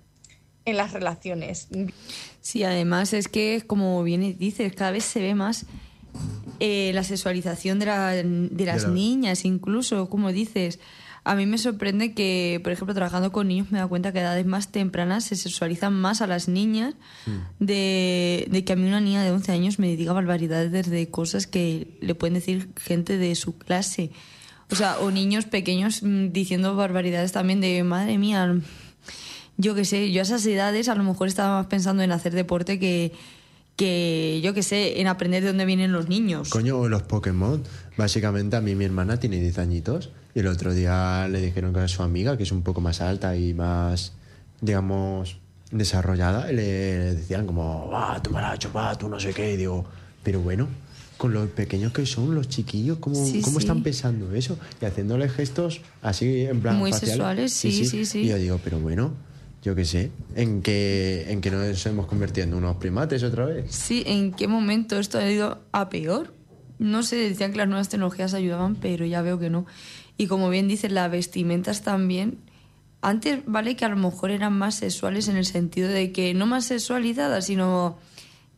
[0.66, 1.68] en las relaciones.
[2.42, 5.66] Sí, además es que, como bien dices, cada vez se ve más
[6.60, 10.80] eh, la sexualización de, la- de las la- niñas, incluso, como dices.
[11.28, 14.22] A mí me sorprende que, por ejemplo, trabajando con niños me da cuenta que a
[14.22, 16.94] edades más tempranas se sexualizan más a las niñas
[17.60, 21.48] de, de que a mí una niña de 11 años me diga barbaridades de cosas
[21.48, 24.12] que le pueden decir gente de su clase.
[24.72, 28.56] O sea, o niños pequeños mm, diciendo barbaridades también de, madre mía,
[29.58, 32.34] yo qué sé, yo a esas edades a lo mejor estaba más pensando en hacer
[32.34, 33.12] deporte que,
[33.76, 36.50] que yo qué sé, en aprender de dónde vienen los niños.
[36.50, 37.62] Coño, los Pokémon.
[37.98, 41.80] Básicamente, a mí mi hermana tiene 10 añitos y el otro día le dijeron que
[41.80, 44.14] a su amiga, que es un poco más alta y más,
[44.62, 45.38] digamos,
[45.72, 46.64] desarrollada, le
[47.16, 49.54] decían como, ah, tú me la has chupado, tú no sé qué.
[49.54, 49.86] Y digo,
[50.24, 50.68] pero bueno,
[51.18, 53.66] con los pequeños que son los chiquillos, ¿cómo, Sí, cómo sí.
[53.66, 54.58] están pensando eso?
[54.82, 57.14] Y haciéndole gestos así en plan Muy faciales.
[57.16, 58.20] sexuales, sí, sí, sí.
[58.22, 59.14] Y yo digo, pero bueno,
[59.66, 63.66] yo qué sé, ¿en qué, en qué nos hemos convertido en unos primates otra vez?
[63.74, 66.36] Sí, ¿en qué momento esto ha ido a peor?
[66.78, 69.66] No sé, decían que las nuevas tecnologías ayudaban, pero ya veo que no.
[70.18, 72.38] Y como bien dices, las vestimentas también.
[73.02, 76.46] Antes, vale que a lo mejor eran más sexuales en el sentido de que no
[76.46, 77.98] más sexualizadas, sino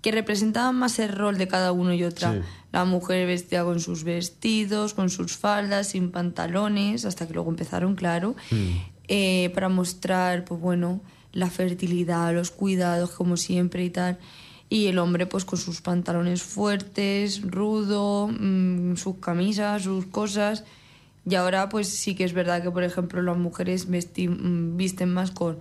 [0.02, 2.34] que representaban más el rol de cada uno y otra.
[2.34, 2.40] Sí.
[2.74, 7.96] La mujer vestía con sus vestidos, con sus faldas, sin pantalones, hasta que luego empezaron,
[7.96, 8.36] claro,
[9.08, 11.02] eh, para mostrar, pues bueno,
[11.34, 14.18] la fertilidad, los cuidados, como siempre y tal.
[14.70, 20.66] Y el hombre, pues con sus pantalones fuertes, rudo, mm, sus camisas, sus cosas.
[21.30, 25.32] Y ahora, pues sí que es verdad que, por ejemplo, las mujeres mm, visten más
[25.32, 25.58] con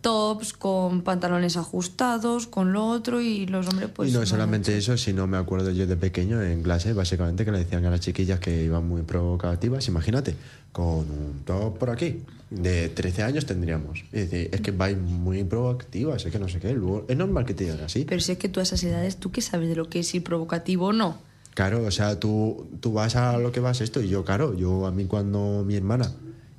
[0.00, 4.10] tops, con pantalones ajustados, con lo otro, y los hombres, pues.
[4.10, 7.58] y no solamente eso, sino me acuerdo yo de pequeño en clase, básicamente, que le
[7.58, 10.36] decían a las chiquillas que iban muy provocativas, imagínate,
[10.76, 12.20] con un top por aquí,
[12.50, 14.04] de 13 años tendríamos.
[14.12, 17.46] Y decir, es que vais muy provocativas, es que no sé qué, luego, es normal
[17.46, 18.04] que te digan así.
[18.06, 20.14] Pero si es que tú a esas edades, ¿tú qué sabes de lo que es
[20.14, 21.16] ir provocativo o no?
[21.54, 24.84] Claro, o sea, tú, tú vas a lo que vas esto y yo, claro, yo
[24.84, 26.12] a mí cuando mi hermana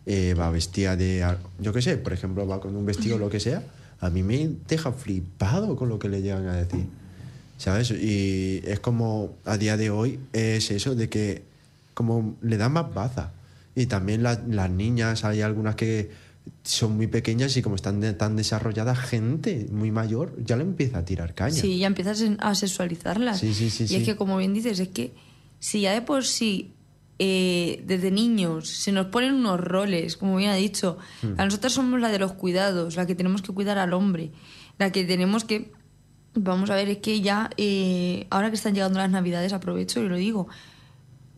[0.08, 1.24] eh, va vestida de,
[1.60, 3.62] yo qué sé, por ejemplo, va con un vestido o lo que sea,
[4.00, 6.88] a mí me deja flipado con lo que le llegan a decir,
[7.60, 7.92] ¿sabes?
[7.92, 11.44] Y es como, a día de hoy, es eso de que
[11.94, 13.34] como le dan más baza.
[13.80, 16.10] Y también la- las niñas, hay algunas que
[16.64, 20.98] son muy pequeñas y como están de- tan desarrolladas, gente muy mayor ya le empieza
[21.00, 21.54] a tirar caña.
[21.54, 23.40] Sí, ya empiezas a sexualizarlas.
[23.40, 23.96] Sí, sí, sí, y sí.
[23.98, 25.14] es que, como bien dices, es que
[25.60, 26.74] si ya de por sí,
[27.20, 31.34] eh, desde niños, se nos ponen unos roles, como bien ha dicho, Hmm.
[31.40, 34.32] a nosotras somos la de los cuidados, la que tenemos que cuidar al hombre,
[34.80, 35.72] la que tenemos que.
[36.36, 40.08] Vamos a ver, es que ya, eh, ahora que están llegando las navidades, aprovecho y
[40.10, 40.48] lo digo.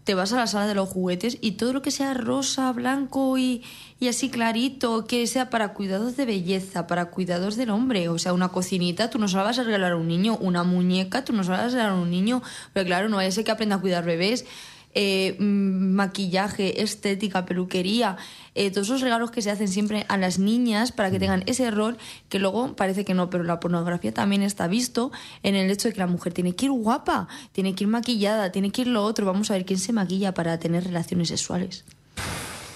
[0.10, 3.38] Te vas a la sala de los juguetes y todo lo que sea rosa, blanco
[3.38, 3.64] y,
[4.00, 8.10] y así clarito, que sea para cuidados de belleza, para cuidados del hombre.
[8.10, 10.36] O sea, una cocinita, tú no se la vas a regalar a un niño.
[10.42, 12.42] Una muñeca, tú no se la vas a regalar a un niño.
[12.74, 14.48] Pero claro, no vaya a ser que aprenda a cuidar bebés.
[14.96, 18.18] Eh, mm, maquillaje, estética, peluquería,
[18.56, 21.70] eh, todos esos regalos que se hacen siempre a las niñas para que tengan ese
[21.70, 25.12] rol, que luego parece que no, pero la pornografía también está visto
[25.44, 28.52] en el hecho de que la mujer tiene que ir guapa, tiene que ir maquillada,
[28.52, 29.28] tiene que ir lo otro.
[29.28, 31.86] Vamos a ver quién se maquilla para tener relaciones sexuales.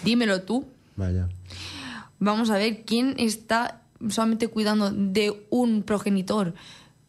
[0.04, 0.68] Dímelo tú.
[0.96, 1.30] Vaya.
[2.20, 6.54] Vamos a ver quién está solamente cuidando de un progenitor.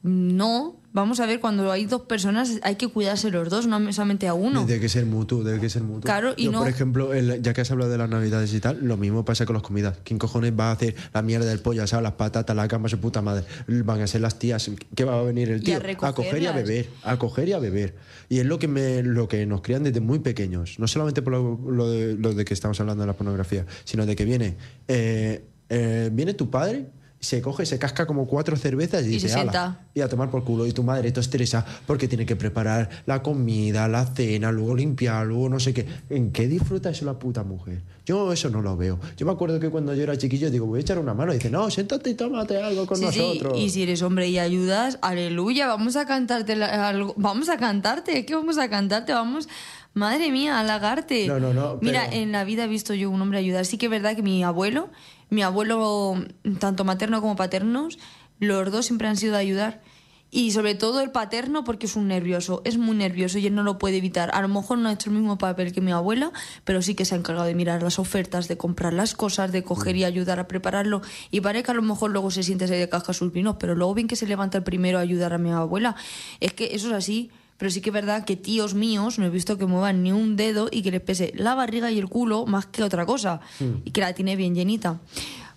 [0.02, 4.26] No, vamos a ver cuando hay dos personas hay que cuidarse los dos, no solamente
[4.28, 4.64] a uno.
[4.64, 6.02] Debe que ser mutuo, debe que ser mutuo.
[6.02, 8.60] Claro, y Yo, no- por ejemplo, el- ya que has hablado de las navidades y
[8.60, 9.98] tal, lo mismo pasa con las comidas.
[10.04, 12.98] ¿Quién cojones va a hacer la mierda del pollo asado, las patatas, la cama, su
[12.98, 13.44] puta madre?
[13.68, 14.70] Van a ser las tías.
[14.94, 16.12] ¿Qué va a venir el Y a tío?
[16.14, 16.88] coger y a beber.
[17.02, 17.96] A coger y a beber.
[18.28, 20.78] Y es lo que, me, lo que nos crían desde muy pequeños.
[20.78, 24.06] No solamente por lo, lo de, lo de que estamos hablando de la pornografía, sino
[24.06, 24.56] de que viene,
[24.88, 26.86] eh, eh, viene tu padre.
[27.24, 29.80] Se coge, se casca como cuatro cervezas y, Y dice, se sienta.
[29.94, 30.66] y a tomar por culo.
[30.66, 35.26] Y tu madre te estresa porque tiene que preparar la comida, la cena, luego limpiar,
[35.26, 35.86] luego no sé qué.
[36.10, 37.82] ¿En qué disfruta eso la puta mujer?
[38.06, 39.00] Yo eso no lo veo.
[39.16, 41.32] Yo me acuerdo que cuando yo era chiquillo digo, voy a echar una mano.
[41.32, 43.58] Y dice, no, siéntate y tómate algo con Sí, sí, nosotros.
[43.58, 48.26] Y si eres hombre y ayudas, aleluya, vamos a cantarte algo, vamos a cantarte, es
[48.26, 49.48] que vamos a cantarte, vamos,
[49.94, 51.26] madre mía, halagarte.
[51.26, 53.64] No, no, no, Mira, en la vida he visto yo un hombre ayudar.
[53.64, 54.90] Sí que es verdad que mi abuelo,
[55.30, 56.14] mi abuelo,
[56.58, 57.98] tanto materno como paternos,
[58.40, 59.82] los dos siempre han sido de ayudar.
[60.30, 63.62] Y sobre todo el paterno porque es un nervioso, es muy nervioso y él no
[63.62, 64.30] lo puede evitar.
[64.34, 66.32] A lo mejor no ha hecho el mismo papel que mi abuela,
[66.64, 69.62] pero sí que se ha encargado de mirar las ofertas, de comprar las cosas, de
[69.62, 71.02] coger y ayudar a prepararlo.
[71.30, 73.76] Y parece que a lo mejor luego se siente ahí de casca sus vinos, pero
[73.76, 75.94] luego bien que se levanta el primero a ayudar a mi abuela.
[76.40, 77.30] Es que eso es así.
[77.64, 80.36] Pero sí que es verdad que tíos míos no he visto que muevan ni un
[80.36, 83.40] dedo y que les pese la barriga y el culo más que otra cosa.
[83.86, 85.00] Y que la tiene bien llenita.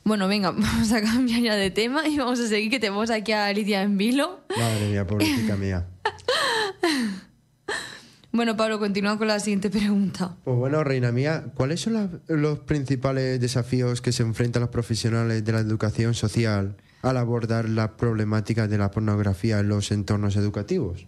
[0.06, 3.34] Bueno, venga, vamos a cambiar ya de tema y vamos a seguir que tenemos aquí
[3.34, 4.40] a Alicia en vilo.
[4.58, 5.86] Madre mía, pobrecita mía.
[8.32, 10.36] Bueno, Pablo, continúa con la siguiente pregunta.
[10.44, 15.44] Pues bueno, reina mía, ¿cuáles son las- los principales desafíos que se enfrentan los profesionales
[15.44, 21.08] de la educación social al abordar las problemáticas de la pornografía en los entornos educativos?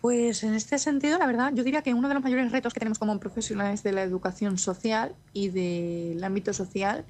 [0.00, 2.80] Pues en este sentido, la verdad, yo diría que uno de los mayores retos que
[2.80, 7.06] tenemos como profesionales de la educación social y del ámbito social,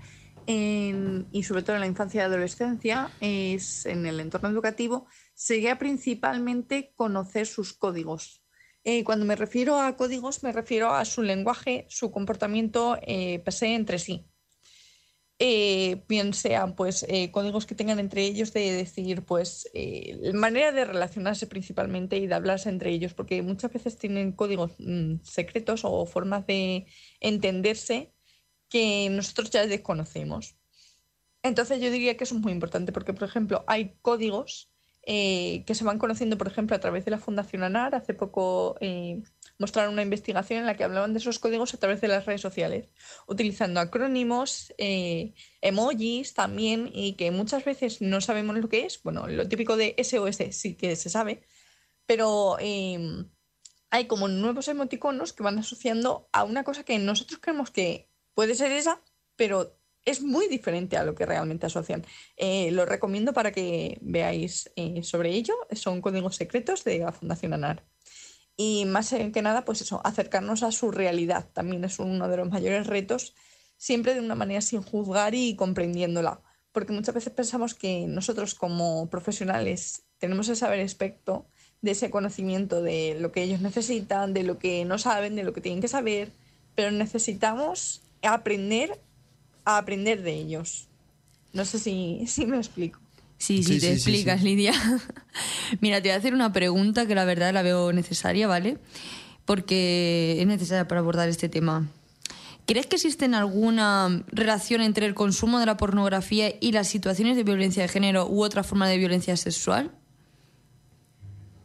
[0.47, 5.79] en- y sobre todo en la infancia y adolescencia, es en el entorno educativo, sería
[5.79, 8.43] principalmente conocer sus códigos.
[8.83, 13.99] Eh, cuando me refiero a códigos, me refiero a su lenguaje, su comportamiento eh, entre
[14.01, 14.30] sí
[15.43, 20.71] eh, bien sean pues eh, códigos que tengan entre ellos de decir pues eh, manera
[20.71, 25.81] de relacionarse principalmente y de hablarse entre ellos porque muchas veces tienen códigos mm, secretos
[25.85, 26.85] o formas de
[27.21, 28.13] entenderse
[28.69, 30.57] que nosotros ya desconocemos.
[31.43, 34.71] Entonces yo diría que eso es muy importante porque por ejemplo hay códigos
[35.07, 37.95] eh, que se van conociendo por ejemplo a través de la Fundación ANAR.
[37.95, 39.23] Hace poco eh,
[39.61, 42.41] mostraron una investigación en la que hablaban de esos códigos a través de las redes
[42.41, 42.89] sociales
[43.27, 49.03] utilizando acrónimos, eh, emojis también, y que muchas veces no sabemos lo que es.
[49.03, 51.43] Bueno, lo típico de SOS sí que se sabe,
[52.07, 52.99] pero eh,
[53.91, 58.55] hay como nuevos emoticonos que van asociando a una cosa que nosotros creemos que puede
[58.55, 59.03] ser esa,
[59.37, 62.05] pero es muy diferente a lo que realmente asocian.
[62.37, 65.55] Eh, lo recomiendo para que veáis eh, sobre ello.
[65.73, 67.85] Son códigos secretos de la Fundación ANAR.
[68.63, 72.51] Y más que nada, pues eso, acercarnos a su realidad también es uno de los
[72.51, 73.35] mayores retos,
[73.79, 76.43] siempre de una manera sin juzgar y comprendiéndola.
[76.71, 81.47] Porque muchas veces pensamos que nosotros como profesionales tenemos ese saber aspecto
[81.81, 85.55] de ese conocimiento de lo que ellos necesitan, de lo que no saben, de lo
[85.55, 86.31] que tienen que saber,
[86.75, 89.01] pero necesitamos aprender
[89.65, 90.87] a aprender de ellos.
[91.55, 93.01] No sé si, si me explico.
[93.41, 94.45] Sí, sí, Sí, te sí, explicas, sí.
[94.47, 94.75] Lidia.
[95.81, 98.77] Mira, te voy a hacer una pregunta que la verdad la veo necesaria, ¿vale?
[99.47, 101.89] Porque es necesaria para abordar este tema.
[102.67, 107.45] ¿Crees que existe alguna relación entre el consumo de la pornografía y las situaciones de
[107.45, 109.91] violencia de género u otra forma de violencia sexual?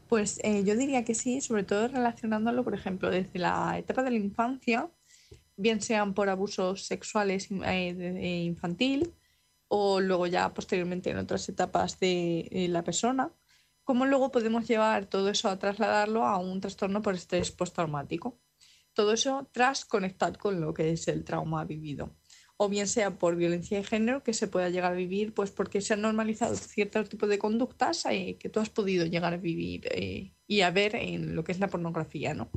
[0.07, 4.11] Pues eh, yo diría que sí, sobre todo relacionándolo, por ejemplo, desde la etapa de
[4.11, 4.87] la infancia,
[5.57, 9.11] bien sean por abusos sexuales eh, infantil
[9.67, 13.31] o luego ya posteriormente en otras etapas de la persona,
[13.85, 18.39] cómo luego podemos llevar todo eso a trasladarlo a un trastorno por estrés postraumático.
[18.93, 22.15] Todo eso tras conectar con lo que es el trauma vivido.
[22.57, 25.81] O bien sea por violencia de género que se pueda llegar a vivir, pues porque
[25.81, 29.87] se han normalizado ciertos tipos de conductas eh, que tú has podido llegar a vivir
[29.91, 32.49] eh, y a ver en lo que es la pornografía, ¿no?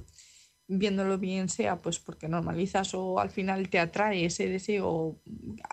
[0.70, 5.20] Viéndolo bien sea pues porque normalizas o al final te atrae ese deseo.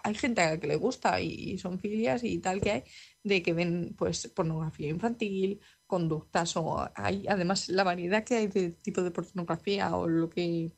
[0.04, 2.84] Hay gente a la que le gusta y, y son filias y tal que hay
[3.24, 8.72] de que ven pues pornografía infantil, conductas o hay además la variedad que hay de
[8.72, 10.72] tipo de pornografía o lo que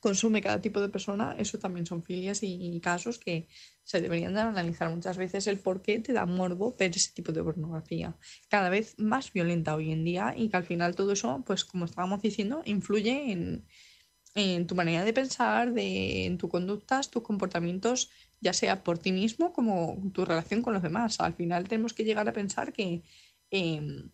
[0.00, 3.48] consume cada tipo de persona, eso también son filias y casos que
[3.90, 7.32] se deberían de analizar muchas veces el por qué te da morbo ver ese tipo
[7.32, 8.16] de pornografía,
[8.48, 11.86] cada vez más violenta hoy en día y que al final todo eso, pues como
[11.86, 13.66] estábamos diciendo, influye en,
[14.36, 18.10] en tu manera de pensar, de, en tus conductas, tus comportamientos,
[18.40, 21.18] ya sea por ti mismo como tu relación con los demás.
[21.18, 23.02] Al final tenemos que llegar a pensar que
[23.50, 24.04] eh,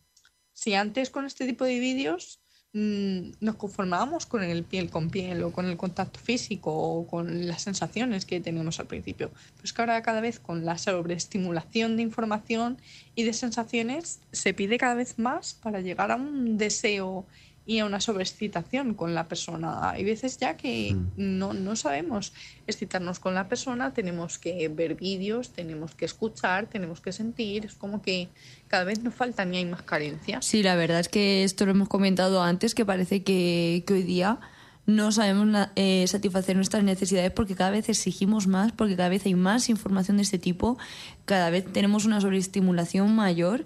[0.55, 2.41] si antes con este tipo de vídeos
[2.77, 7.49] mm, nos conformábamos con el piel con piel o con el contacto físico o con
[7.49, 12.03] las sensaciones que teníamos al principio, pues que ahora cada vez con la sobreestimulación de
[12.03, 12.79] información
[13.15, 17.25] y de sensaciones se pide cada vez más para llegar a un deseo
[17.67, 19.91] y a una sobreexcitación con la persona.
[19.91, 22.33] Hay veces ya que no, no sabemos
[22.67, 27.75] excitarnos con la persona, tenemos que ver vídeos, tenemos que escuchar, tenemos que sentir, es
[27.75, 28.29] como que
[28.69, 30.45] cada vez nos faltan y hay más carencias.
[30.47, 34.03] Sí, la verdad es que esto lo hemos comentado antes, que parece que, que hoy
[34.05, 34.39] día
[34.87, 39.35] no sabemos eh, satisfacer nuestras necesidades porque cada vez exigimos más, porque cada vez hay
[39.35, 40.79] más información de este tipo,
[41.25, 43.65] cada vez tenemos una sobreestimulación mayor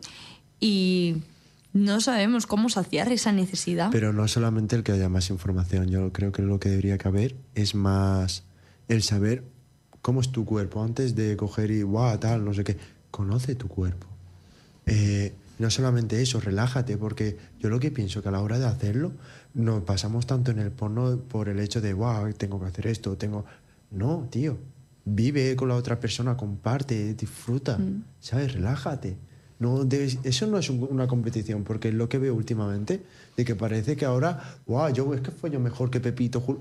[0.59, 1.17] y
[1.73, 3.91] no sabemos cómo saciar esa necesidad.
[3.93, 7.37] Pero no solamente el que haya más información, yo creo que lo que debería caber
[7.55, 8.45] es más
[8.89, 9.45] el saber
[10.03, 12.77] cómo es tu cuerpo antes de coger y, guau, tal, no sé qué.
[13.11, 14.07] Conoce tu cuerpo.
[14.87, 18.65] eh, no solamente eso, relájate, porque yo lo que pienso que a la hora de
[18.65, 19.13] hacerlo
[19.53, 23.17] nos pasamos tanto en el porno por el hecho de, wow, tengo que hacer esto,
[23.19, 23.45] tengo...
[23.91, 24.57] No, tío,
[25.05, 27.79] vive con la otra persona, comparte, disfruta,
[28.21, 28.55] ¿sabes?
[28.55, 29.19] Relájate.
[29.61, 33.03] No debes- eso no es un- una competición, porque es lo que veo últimamente,
[33.37, 36.41] de que parece que ahora, wow, yo es que follo mejor que Pepito.
[36.41, 36.59] Jul-".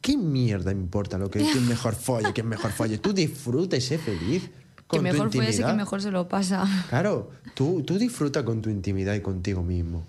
[0.00, 2.98] ¿Qué mierda importa lo que quién mejor folle, quién mejor folle?
[2.98, 4.42] Tú disfruta y sé feliz.
[4.76, 6.64] Que Con tu mejor fue ese que mejor se lo pasa.
[6.90, 10.04] Claro, tú, tú disfruta con tu intimidad y contigo mismo.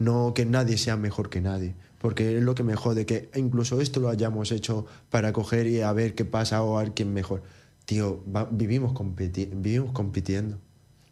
[0.00, 1.74] No que nadie sea mejor que nadie.
[2.00, 5.80] Porque es lo que me jode, que incluso esto lo hayamos hecho para coger y
[5.82, 7.42] a ver qué pasa o a ver quién mejor.
[7.86, 10.58] Tío, va- vivimos, competi- vivimos compitiendo.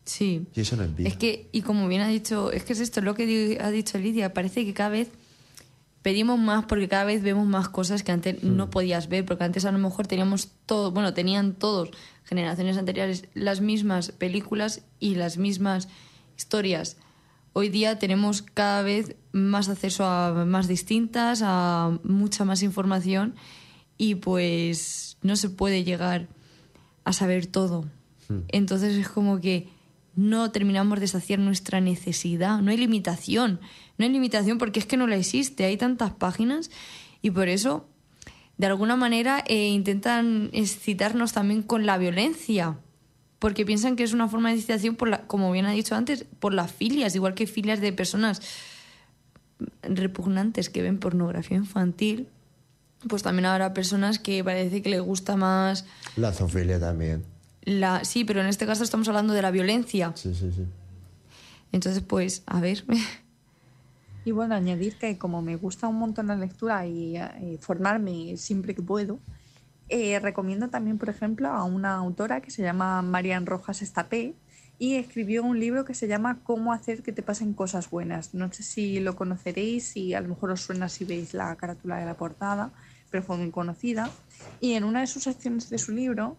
[0.05, 0.47] Sí.
[0.55, 1.09] Y eso no es vida.
[1.09, 3.99] Es que, y como bien ha dicho, es que es esto lo que ha dicho
[3.99, 5.11] Lidia, parece que cada vez
[6.03, 8.57] pedimos más porque cada vez vemos más cosas que antes Hmm.
[8.57, 11.91] no podías ver, porque antes a lo mejor teníamos todo, bueno, tenían todos,
[12.25, 15.89] generaciones anteriores, las mismas películas y las mismas
[16.37, 16.97] historias.
[17.53, 23.35] Hoy día tenemos cada vez más acceso a más distintas, a mucha más información
[23.99, 26.29] y pues no se puede llegar
[27.05, 27.85] a saber todo.
[28.49, 29.69] Entonces es como que
[30.15, 32.61] no terminamos de saciar nuestra necesidad.
[32.61, 33.61] No hay limitación.
[33.99, 35.65] No hay limitación porque es que no la existe.
[35.65, 36.71] Hay tantas páginas
[37.23, 37.87] y por eso,
[38.59, 42.79] de alguna manera, eh, intentan excitarnos también con la violencia.
[43.39, 46.27] Porque piensan que es una forma de excitación, por la, como bien ha dicho antes,
[46.39, 48.41] por las filias, igual que filias de personas
[49.83, 52.29] repugnantes que ven pornografía infantil.
[53.09, 55.85] Pues también habrá personas que parece que les gusta más
[56.15, 57.25] La zoofilia también.
[57.63, 60.13] La sí, pero en este caso estamos hablando de la violencia.
[60.15, 60.67] Sí, sí, sí.
[61.73, 62.85] Entonces, pues, a ver.
[64.25, 68.73] Y bueno, añadir que como me gusta un montón la lectura y, eh, formarme siempre
[68.73, 69.19] que puedo,
[69.89, 74.35] eh, recomiendo también, por ejemplo, a una autora que se llama Marian Rojas Estapé
[74.79, 78.33] y escribió un libro que se llama Cómo hacer que te pasen cosas buenas.
[78.33, 81.99] No sé si lo conoceréis y a lo mejor os suena si veis la carátula
[81.99, 82.71] de la portada,
[83.11, 84.09] pero fue muy conocida.
[84.61, 86.37] Y en una de sus secciones de su libro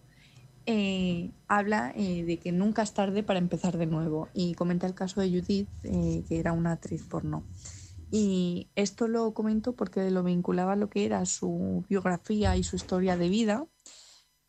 [0.66, 4.94] eh, habla eh, de que nunca es tarde para empezar de nuevo y comenta el
[4.94, 7.44] caso de Judith, eh, que era una actriz porno.
[8.12, 12.76] Y esto lo comento porque lo vinculaba a lo que era su biografía y su
[12.76, 13.66] historia de vida.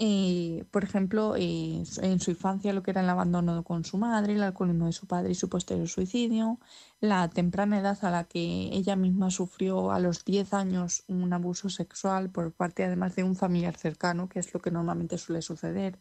[0.01, 4.33] Eh, por ejemplo, eh, en su infancia lo que era el abandono con su madre,
[4.35, 6.59] el alcoholismo de su padre y su posterior suicidio,
[7.01, 8.41] la temprana edad a la que
[8.73, 13.37] ella misma sufrió a los 10 años un abuso sexual por parte además de un
[13.37, 16.01] familiar cercano, que es lo que normalmente suele suceder.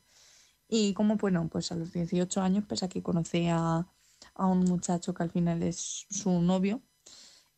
[0.68, 3.88] Y como, bueno, pues a los 18 años, pese a que conoce a,
[4.36, 6.82] a un muchacho que al final es su novio,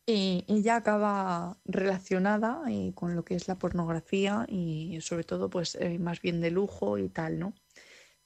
[0.06, 5.74] eh, ella acaba relacionada eh, con lo que es la pornografía y sobre todo pues
[5.76, 7.54] eh, más bien de lujo y tal, ¿no?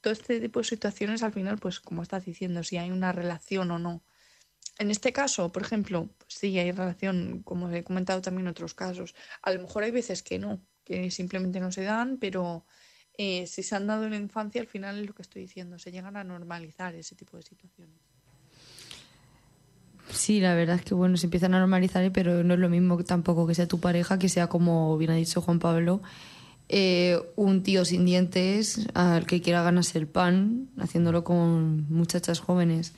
[0.00, 3.70] Todo este tipo de situaciones al final pues como estás diciendo, si hay una relación
[3.70, 4.02] o no.
[4.78, 9.14] En este caso, por ejemplo, sí hay relación, como he comentado también en otros casos.
[9.42, 12.66] A lo mejor hay veces que no, que simplemente no se dan, pero
[13.18, 15.78] eh, si se han dado en la infancia, al final es lo que estoy diciendo,
[15.78, 18.09] se llegan a normalizar ese tipo de situaciones.
[20.12, 22.96] Sí, la verdad es que bueno, se empiezan a normalizar, pero no es lo mismo
[22.96, 26.02] que tampoco que sea tu pareja, que sea como bien ha dicho Juan Pablo,
[26.68, 32.92] eh, un tío sin dientes al que quiera ganarse el pan, haciéndolo con muchachas jóvenes.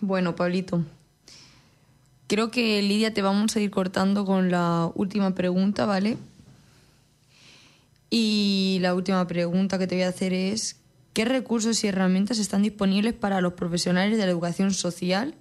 [0.00, 0.84] Bueno, Pablito,
[2.26, 6.16] creo que Lidia te vamos a ir cortando con la última pregunta, ¿vale?
[8.10, 10.76] Y la última pregunta que te voy a hacer es,
[11.14, 15.34] ¿qué recursos y herramientas están disponibles para los profesionales de la educación social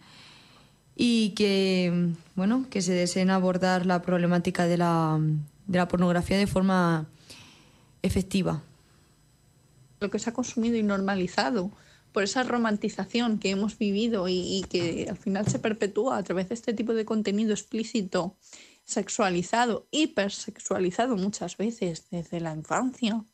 [0.95, 5.19] y que, bueno, que se deseen abordar la problemática de la,
[5.67, 7.07] de la pornografía de forma
[8.01, 8.63] efectiva?
[10.03, 11.71] lo que se ha consumido y normalizado
[12.11, 16.49] por esa romantización que hemos vivido y, y que al final se perpetúa a través
[16.49, 18.36] de este tipo de contenido explícito,
[18.84, 23.26] sexualizado, hipersexualizado muchas veces desde la infancia.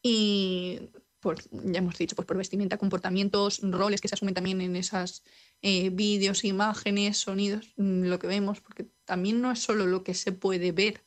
[0.00, 0.78] Y
[1.20, 5.24] pues ya hemos dicho, pues por vestimenta, comportamientos, roles que se asumen también en esas
[5.62, 10.14] eh, vídeos, imágenes, sonidos, mm, lo que vemos, porque también no es solo lo que
[10.14, 11.04] se puede ver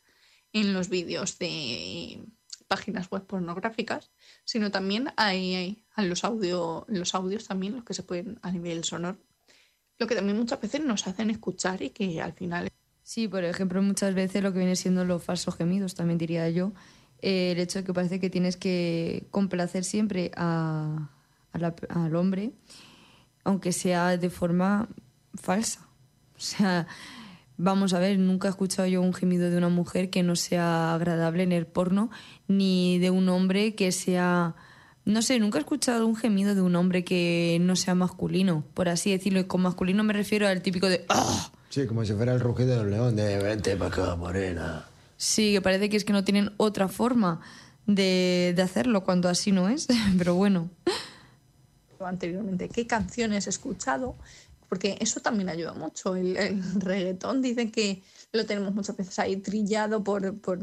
[0.53, 2.23] en los vídeos de
[2.67, 4.11] páginas web pornográficas,
[4.43, 8.83] sino también hay, hay los, audio, los audios también, los que se pueden a nivel
[8.83, 9.17] sonoro,
[9.97, 12.69] lo que también muchas veces nos hacen escuchar y que al final
[13.03, 16.71] Sí, por ejemplo, muchas veces lo que viene siendo los falsos gemidos, también diría yo.
[17.21, 21.09] Eh, el hecho de que parece que tienes que complacer siempre a,
[21.53, 22.51] al hombre,
[23.43, 24.87] aunque sea de forma
[25.35, 25.87] falsa.
[26.41, 26.87] O sea,
[27.57, 30.95] vamos a ver, nunca he escuchado yo un gemido de una mujer que no sea
[30.95, 32.09] agradable en el porno,
[32.47, 34.55] ni de un hombre que sea
[35.05, 38.89] No sé, nunca he escuchado un gemido de un hombre que no sea masculino, por
[38.89, 39.39] así decirlo.
[39.39, 41.51] Y con masculino me refiero al típico de ¡Ah!
[41.69, 44.85] Sí, como si fuera el rugido del león de vente para acá, morena.
[45.21, 47.41] Sí, que parece que es que no tienen otra forma
[47.85, 49.87] de, de hacerlo cuando así no es.
[50.17, 50.71] Pero bueno.
[51.99, 54.15] anteriormente, qué canciones he escuchado,
[54.67, 56.15] porque eso también ayuda mucho.
[56.15, 58.01] El, el reggaetón dicen que
[58.31, 60.57] lo tenemos muchas veces ahí trillado por, por,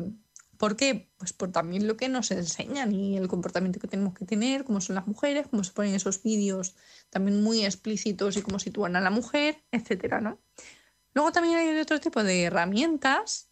[0.56, 1.08] ¿por qué?
[1.18, 4.80] Pues por también lo que nos enseñan y el comportamiento que tenemos que tener, cómo
[4.80, 6.74] son las mujeres, cómo se ponen esos vídeos
[7.10, 10.40] también muy explícitos y cómo sitúan a la mujer, etcétera, ¿no?
[11.14, 13.47] Luego también hay otro tipo de herramientas,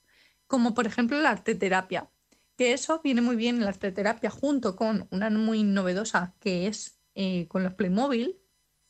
[0.46, 2.10] como por ejemplo la arteterapia,
[2.56, 6.98] que eso viene muy bien en la arteterapia junto con una muy novedosa que es
[7.14, 8.38] eh, con los Playmobil.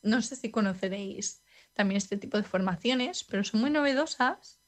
[0.01, 1.41] No sé si conoceréis
[1.73, 4.59] también este tipo de formaciones, pero son muy novedosas.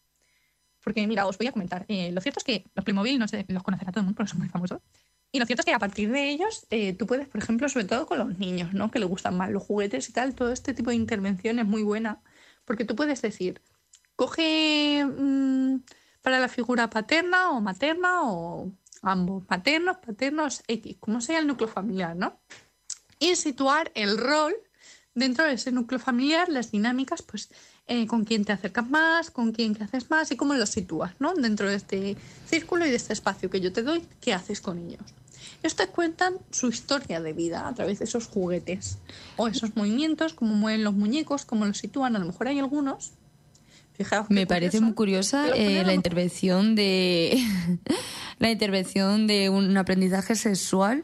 [0.84, 1.86] Porque, mira, os voy a comentar.
[1.90, 4.32] eh, lo cierto es que los Playmobil, no sé, los conocerá todo el mundo, porque
[4.32, 4.80] son muy famosos.
[5.32, 7.86] Y lo cierto es que a partir de ellos, eh, tú puedes, por ejemplo, sobre
[7.86, 8.90] todo con los niños, ¿no?
[8.90, 11.84] Que les gustan más los juguetes y tal, todo este tipo de intervención es muy
[11.84, 12.22] buena.
[12.66, 13.62] Porque tú puedes decir,
[14.16, 15.78] coge mm,
[16.30, 18.72] para la figura paterna o materna o
[19.02, 22.40] ambos, maternos, paternos, X, como sea el núcleo familiar, ¿no?
[23.18, 24.54] Y situar el rol
[25.16, 27.50] dentro de ese núcleo familiar, las dinámicas, pues
[27.88, 31.16] eh, con quién te acercas más, con quién que haces más y cómo los sitúas,
[31.18, 31.34] ¿no?
[31.34, 32.16] Dentro de este
[32.46, 35.02] círculo y de este espacio que yo te doy, ¿qué haces con ellos?
[35.64, 39.00] Ellos te cuentan su historia de vida a través de esos juguetes
[39.36, 42.16] o esos movimientos, cómo mueven los muñecos, cómo los sitúan.
[42.16, 43.14] A lo mejor hay algunos.
[44.00, 47.38] Fijaos Me parece curioso, muy curiosa eh, la intervención de
[48.39, 51.04] la intervención de un aprendizaje sexual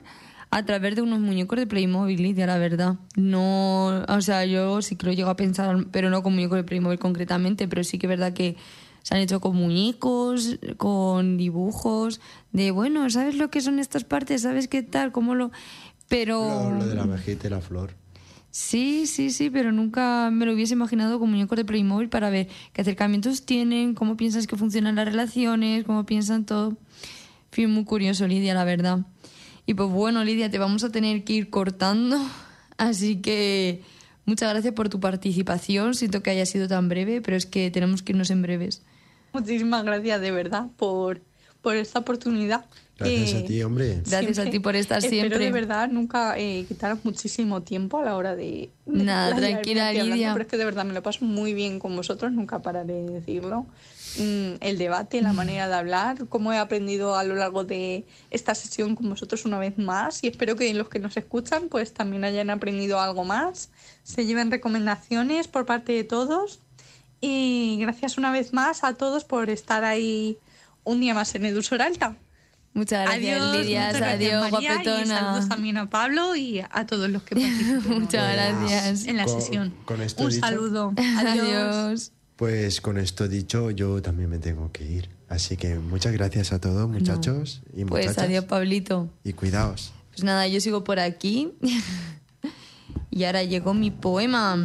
[0.50, 2.96] a través de unos muñecos de Playmobil, Lidia, la verdad.
[3.18, 6.64] No, o sea, yo sí que lo llego a pensar, pero no con muñecos de
[6.64, 8.56] Playmobil concretamente, pero sí que es verdad que
[9.04, 12.22] se han hecho con muñecos, con dibujos,
[12.54, 14.44] de bueno, ¿sabes lo que son estas partes?
[14.44, 15.12] ¿Sabes qué tal?
[15.12, 15.52] ¿Cómo lo...?
[16.08, 16.70] Pero...
[16.70, 18.05] Lo, lo de la abejita y la flor.
[18.56, 22.48] Sí, sí, sí, pero nunca me lo hubiese imaginado con muñecos de Playmobil para ver
[22.72, 26.78] qué acercamientos tienen, cómo piensas que funcionan las relaciones, cómo piensan todo.
[27.52, 29.00] Fui muy curioso, Lidia, la verdad.
[29.66, 32.18] Y pues bueno, Lidia, te vamos a tener que ir cortando,
[32.78, 33.84] así que
[34.24, 35.94] muchas gracias por tu participación.
[35.94, 38.84] Siento que haya sido tan breve, pero es que tenemos que irnos en breves.
[39.34, 41.20] Muchísimas gracias de verdad por,
[41.62, 42.64] por esta oportunidad.
[42.98, 44.02] Gracias que a ti, hombre.
[44.06, 45.40] Gracias a ti por estar espero siempre.
[45.40, 48.70] de verdad nunca eh, quitaros muchísimo tiempo a la hora de...
[48.86, 50.34] de Nada, tranquila, aquí hablando, Lidia.
[50.34, 53.12] Pero es que de verdad me lo paso muy bien con vosotros, nunca pararé de
[53.12, 53.66] decirlo.
[54.18, 58.56] Mm, el debate, la manera de hablar, cómo he aprendido a lo largo de esta
[58.56, 62.24] sesión con vosotros una vez más y espero que los que nos escuchan pues también
[62.24, 63.72] hayan aprendido algo más,
[64.04, 66.62] se lleven recomendaciones por parte de todos
[67.20, 70.38] y gracias una vez más a todos por estar ahí
[70.86, 72.16] un día más en Edusor Alta.
[72.76, 73.86] Muchas gracias, Adiós, Lidia.
[73.86, 75.20] muchas gracias, Adiós, María, Y guapetona.
[75.20, 79.06] saludos también a Pablo y a todos los que participaron Muchas gracias.
[79.08, 79.74] en la Con- sesión.
[79.86, 80.94] con esto Un dicho- saludo.
[81.18, 82.12] Adiós.
[82.36, 85.10] Pues con esto dicho, yo también me tengo que ir.
[85.30, 88.26] Así que muchas gracias a todos, muchachos y Pues muchachas.
[88.26, 89.10] adiós, Pablito.
[89.24, 89.94] Y cuidaos.
[90.12, 91.54] Pues nada, yo sigo por aquí.
[93.10, 94.58] y ahora llegó mi poema.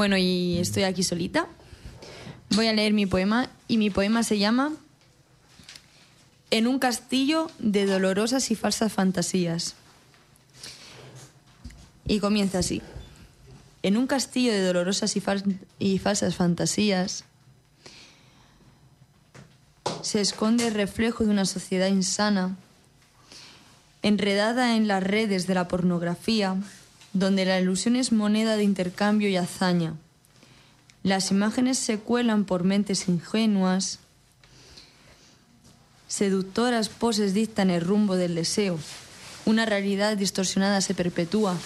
[0.00, 1.46] Bueno, y estoy aquí solita.
[2.56, 4.72] Voy a leer mi poema y mi poema se llama
[6.50, 9.74] En un castillo de dolorosas y falsas fantasías.
[12.06, 12.80] Y comienza así.
[13.82, 17.24] En un castillo de dolorosas y, fal- y falsas fantasías
[20.00, 22.56] se esconde el reflejo de una sociedad insana,
[24.00, 26.56] enredada en las redes de la pornografía,
[27.12, 29.94] donde la ilusión es moneda de intercambio y hazaña.
[31.02, 33.98] Las imágenes se cuelan por mentes ingenuas,
[36.08, 38.78] seductoras poses dictan el rumbo del deseo,
[39.46, 41.56] una realidad distorsionada se perpetúa,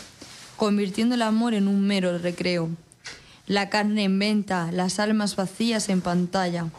[0.57, 2.71] convirtiendo el amor en un mero recreo.
[3.47, 6.71] La carne en venta, las almas vacías en pantalla,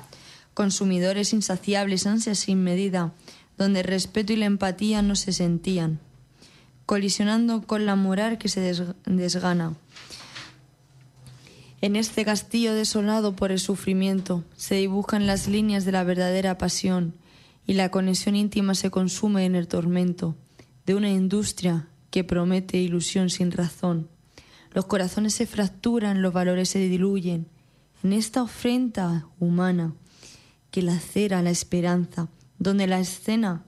[0.53, 3.11] consumidores insaciables, ansias sin medida,
[3.57, 5.99] donde el respeto y la empatía no se sentían,
[6.85, 9.75] colisionando con la moral que se des- desgana.
[11.81, 17.13] En este castillo desolado por el sufrimiento se dibujan las líneas de la verdadera pasión
[17.67, 20.35] y la conexión íntima se consume en el tormento
[20.85, 24.07] de una industria que promete ilusión sin razón.
[24.71, 27.47] Los corazones se fracturan, los valores se diluyen
[28.03, 29.93] en esta ofrenda humana
[30.71, 32.29] que lacera la esperanza,
[32.59, 33.64] donde la escena,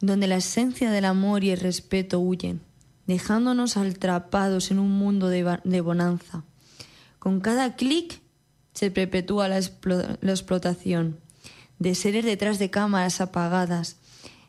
[0.00, 2.60] donde la esencia del amor y el respeto huyen,
[3.06, 6.44] dejándonos atrapados en un mundo de, de bonanza.
[7.18, 8.20] Con cada clic
[8.74, 9.60] se perpetúa la,
[10.20, 11.18] la explotación
[11.78, 13.96] de seres detrás de cámaras apagadas.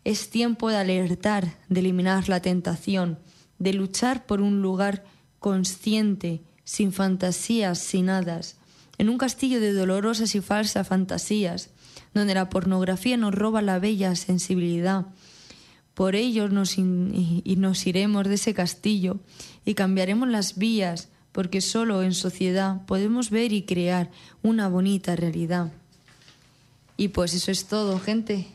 [0.03, 3.19] Es tiempo de alertar, de eliminar la tentación,
[3.59, 5.03] de luchar por un lugar
[5.39, 8.57] consciente, sin fantasías, sin hadas,
[8.97, 11.69] en un castillo de dolorosas y falsas fantasías,
[12.13, 15.05] donde la pornografía nos roba la bella sensibilidad.
[15.99, 19.19] Por ello nos, y nos iremos de ese castillo
[19.65, 24.09] y cambiaremos las vías, porque solo en sociedad podemos ver y crear
[24.41, 25.73] una bonita realidad.
[26.95, 28.47] Y pues eso es todo, gente.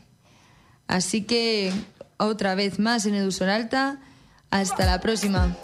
[0.87, 1.71] Así que
[2.17, 4.01] otra vez más en Edusor Alta.
[4.49, 5.55] Hasta la próxima.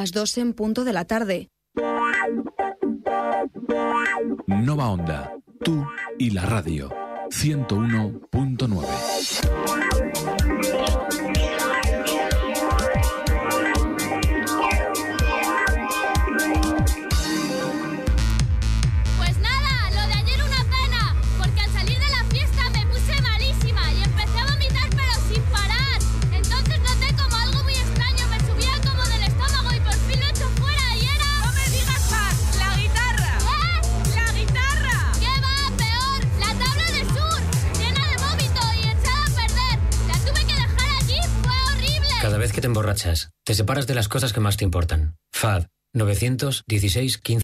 [0.00, 1.50] Las 2 en punto de la tarde.
[4.46, 5.84] Nova Onda, tú
[6.18, 6.88] y la radio.
[7.28, 9.39] 101.9.
[43.50, 45.16] te separas de las cosas que más te importan.
[45.32, 47.34] FAD 916 15